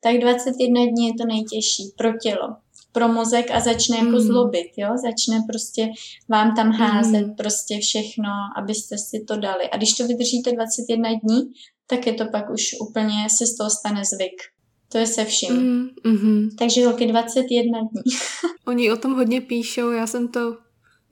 [0.03, 2.47] tak 21 dní je to nejtěžší pro tělo,
[2.91, 4.19] pro mozek a začne jako mm.
[4.19, 5.87] zlobit, jo, začne prostě
[6.29, 7.35] vám tam házet mm.
[7.35, 9.69] prostě všechno, abyste si to dali.
[9.69, 11.41] A když to vydržíte 21 dní,
[11.87, 14.58] tak je to pak už úplně, se z toho stane zvyk.
[14.91, 15.55] To je se vším.
[15.55, 16.49] Mm, mm-hmm.
[16.57, 18.01] Takže holky 21 dní.
[18.67, 20.57] Oni o tom hodně píšou, já jsem to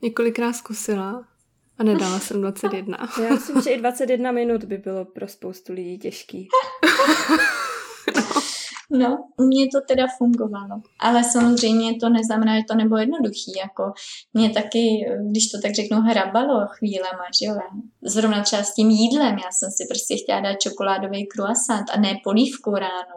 [0.02, 1.24] několikrát zkusila
[1.78, 2.98] a nedala jsem 21.
[3.22, 6.48] Já myslím, že i 21 minut by bylo pro spoustu lidí těžký.
[8.90, 10.82] No, u mě to teda fungovalo.
[11.00, 13.52] Ale samozřejmě to neznamená, že to nebylo jednoduchý.
[13.58, 13.92] Jako
[14.32, 17.54] mě taky, když to tak řeknu, hrabalo chvílema, že jo.
[18.02, 19.34] Zrovna třeba s tím jídlem.
[19.34, 23.16] Já jsem si prostě chtěla dát čokoládový croissant a ne polívku ráno.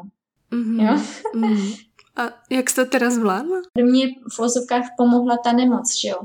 [0.51, 0.87] Mm-hmm.
[0.87, 1.01] Jo?
[1.35, 1.73] mm.
[2.15, 3.61] A jak jste to teda zvládla?
[3.83, 6.17] Mě v vozovkách pomohla ta nemoc, že jo.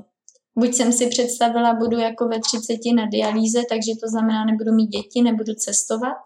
[0.59, 4.87] Buď jsem si představila, budu jako ve 30 na dialýze, takže to znamená, nebudu mít
[4.87, 6.16] děti, nebudu cestovat,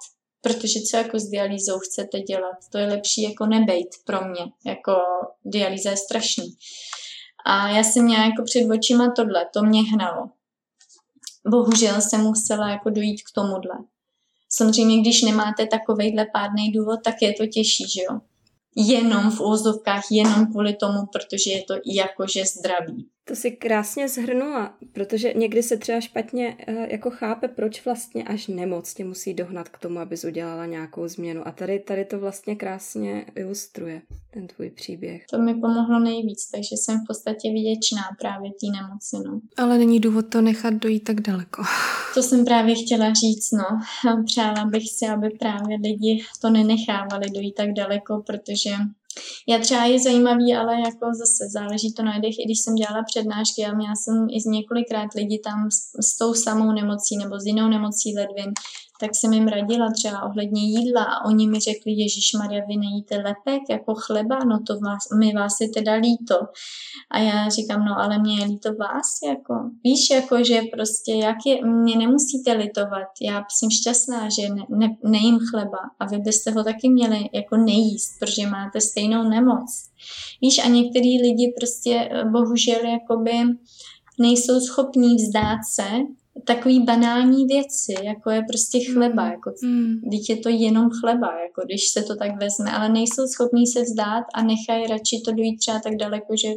[0.40, 2.56] protože co jako s dialýzou chcete dělat?
[2.72, 4.92] To je lepší jako nebejt pro mě, jako
[5.44, 6.56] dialýza je strašný.
[7.46, 10.30] A já jsem měla jako před očima tohle, to mě hnalo.
[11.48, 13.74] Bohužel jsem musela jako dojít k tomuhle.
[14.52, 18.20] Samozřejmě, když nemáte takovejhle pádný důvod, tak je to těžší, že jo?
[18.76, 23.06] Jenom v úzovkách, jenom kvůli tomu, protože je to jakože zdraví.
[23.30, 28.46] To si krásně zhrnula, protože někdy se třeba špatně eh, jako chápe, proč vlastně až
[28.46, 31.48] nemoc tě musí dohnat k tomu, abys udělala nějakou změnu.
[31.48, 35.24] A tady, tady to vlastně krásně ilustruje, ten tvůj příběh.
[35.30, 39.28] To mi pomohlo nejvíc, takže jsem v podstatě vděčná právě té nemoci.
[39.28, 39.40] No.
[39.56, 41.62] Ale není důvod to nechat dojít tak daleko.
[42.14, 43.80] To jsem právě chtěla říct, no.
[44.24, 48.70] Přála bych si, aby právě lidi to nenechávali dojít tak daleko, protože
[49.48, 53.02] já třeba je zajímavý, ale jako zase záleží to na lidech, i když jsem dělala
[53.10, 57.46] přednášky a měla jsem i několikrát lidi tam s, s tou samou nemocí nebo s
[57.46, 58.52] jinou nemocí ledvin,
[59.00, 63.16] tak jsem jim radila třeba ohledně jídla a oni mi řekli, Ježíš Maria, vy nejíte
[63.16, 66.34] lepek jako chleba, no to vás, my vás je teda líto.
[67.10, 71.36] A já říkám, no ale mě je líto vás, jako, víš, jako, že prostě, jak
[71.46, 76.50] je, mě nemusíte litovat, já jsem šťastná, že ne, ne, nejím chleba a vy byste
[76.50, 79.90] ho taky měli jako nejíst, protože máte stejnou nemoc.
[80.42, 83.32] Víš, a některý lidi prostě eh, bohužel jakoby
[84.18, 85.88] nejsou schopní vzdát se
[86.46, 89.30] takový banální věci, jako je prostě chleba, mm.
[89.30, 90.00] jako mm.
[90.28, 94.24] je to jenom chleba, jako když se to tak vezme, ale nejsou schopní se vzdát
[94.34, 96.48] a nechají radši to dojít třeba tak daleko, že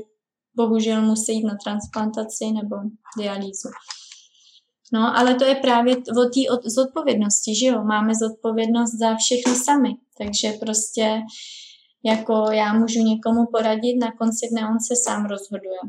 [0.56, 2.76] bohužel musí jít na transplantaci nebo
[3.18, 3.70] dialýzu.
[4.94, 7.84] No, ale to je právě o té zodpovědnosti, že jo?
[7.84, 11.22] Máme zodpovědnost za všechny sami, takže prostě
[12.06, 15.80] jako já můžu někomu poradit, na konci dne on se sám rozhoduje.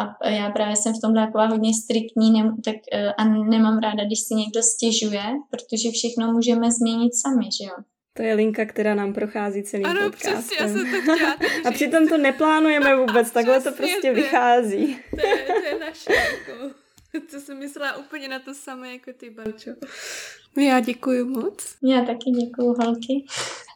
[0.00, 4.04] A já právě jsem v tom taková hodně striktní ne, tak, e, a nemám ráda,
[4.04, 7.76] když si někdo stěžuje, protože všechno můžeme změnit sami, že jo.
[8.12, 10.42] To je linka, která nám prochází celým ano, podcastem.
[10.42, 11.36] Přesně, já jsem to chtěla
[11.68, 14.98] A přitom to neplánujeme vůbec, takhle to prostě vychází.
[15.10, 16.74] To je, to je naše, jako,
[17.30, 19.70] to jsem myslela úplně na to samé jako ty, Barčo.
[20.58, 21.76] Já děkuji moc.
[21.82, 23.24] Já taky děkuji, holky.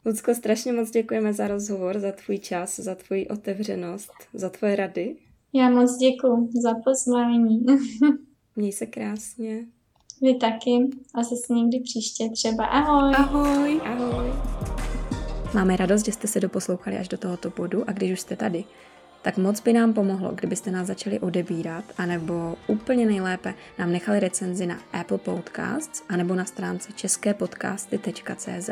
[0.04, 5.16] Lucko, strašně moc děkujeme za rozhovor, za tvůj čas, za tvoji otevřenost, za tvoje rady.
[5.56, 7.66] Já moc děkuji za pozvání.
[8.56, 9.64] Měj se krásně.
[10.22, 12.64] Vy taky a zase někdy příště třeba.
[12.64, 13.14] Ahoj.
[13.14, 13.80] Ahoj.
[13.84, 14.32] Ahoj.
[15.54, 18.64] Máme radost, že jste se doposlouchali až do tohoto bodu a když už jste tady,
[19.22, 24.66] tak moc by nám pomohlo, kdybyste nás začali odebírat, anebo úplně nejlépe nám nechali recenzi
[24.66, 28.70] na Apple Podcasts, anebo na stránce česképodcasty.cz.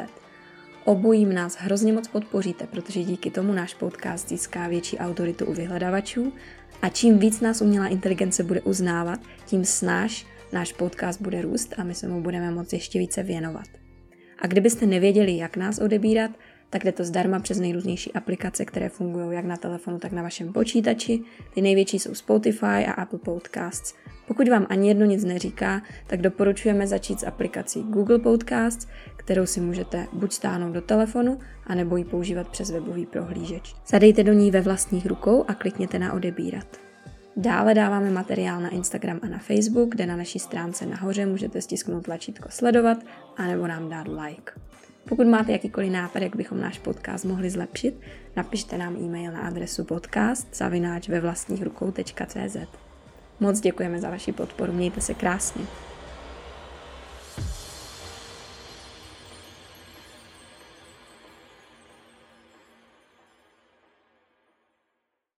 [0.85, 6.33] Obojím nás hrozně moc podpoříte, protože díky tomu náš podcast získá větší autoritu u vyhledavačů
[6.83, 11.85] a čím víc nás umělá inteligence bude uznávat, tím snáš náš podcast bude růst a
[11.85, 13.67] my se mu budeme moci ještě více věnovat.
[14.39, 16.31] A kdybyste nevěděli, jak nás odebírat,
[16.71, 20.53] tak jde to zdarma přes nejrůznější aplikace, které fungují jak na telefonu, tak na vašem
[20.53, 21.21] počítači.
[21.55, 23.95] Ty největší jsou Spotify a Apple Podcasts.
[24.27, 28.87] Pokud vám ani jedno nic neříká, tak doporučujeme začít s aplikací Google Podcasts,
[29.25, 33.75] kterou si můžete buď stáhnout do telefonu, anebo ji používat přes webový prohlížeč.
[33.87, 36.67] Zadejte do ní ve vlastních rukou a klikněte na odebírat.
[37.37, 42.05] Dále dáváme materiál na Instagram a na Facebook, kde na naší stránce nahoře můžete stisknout
[42.05, 42.99] tlačítko sledovat
[43.37, 44.53] anebo nám dát like.
[45.09, 48.01] Pokud máte jakýkoliv nápad, jak bychom náš podcast mohli zlepšit,
[48.37, 51.63] napište nám e-mail na adresu podcast zavináč ve vlastních.
[53.41, 55.65] Moc děkujeme za vaši podporu, mějte se krásně.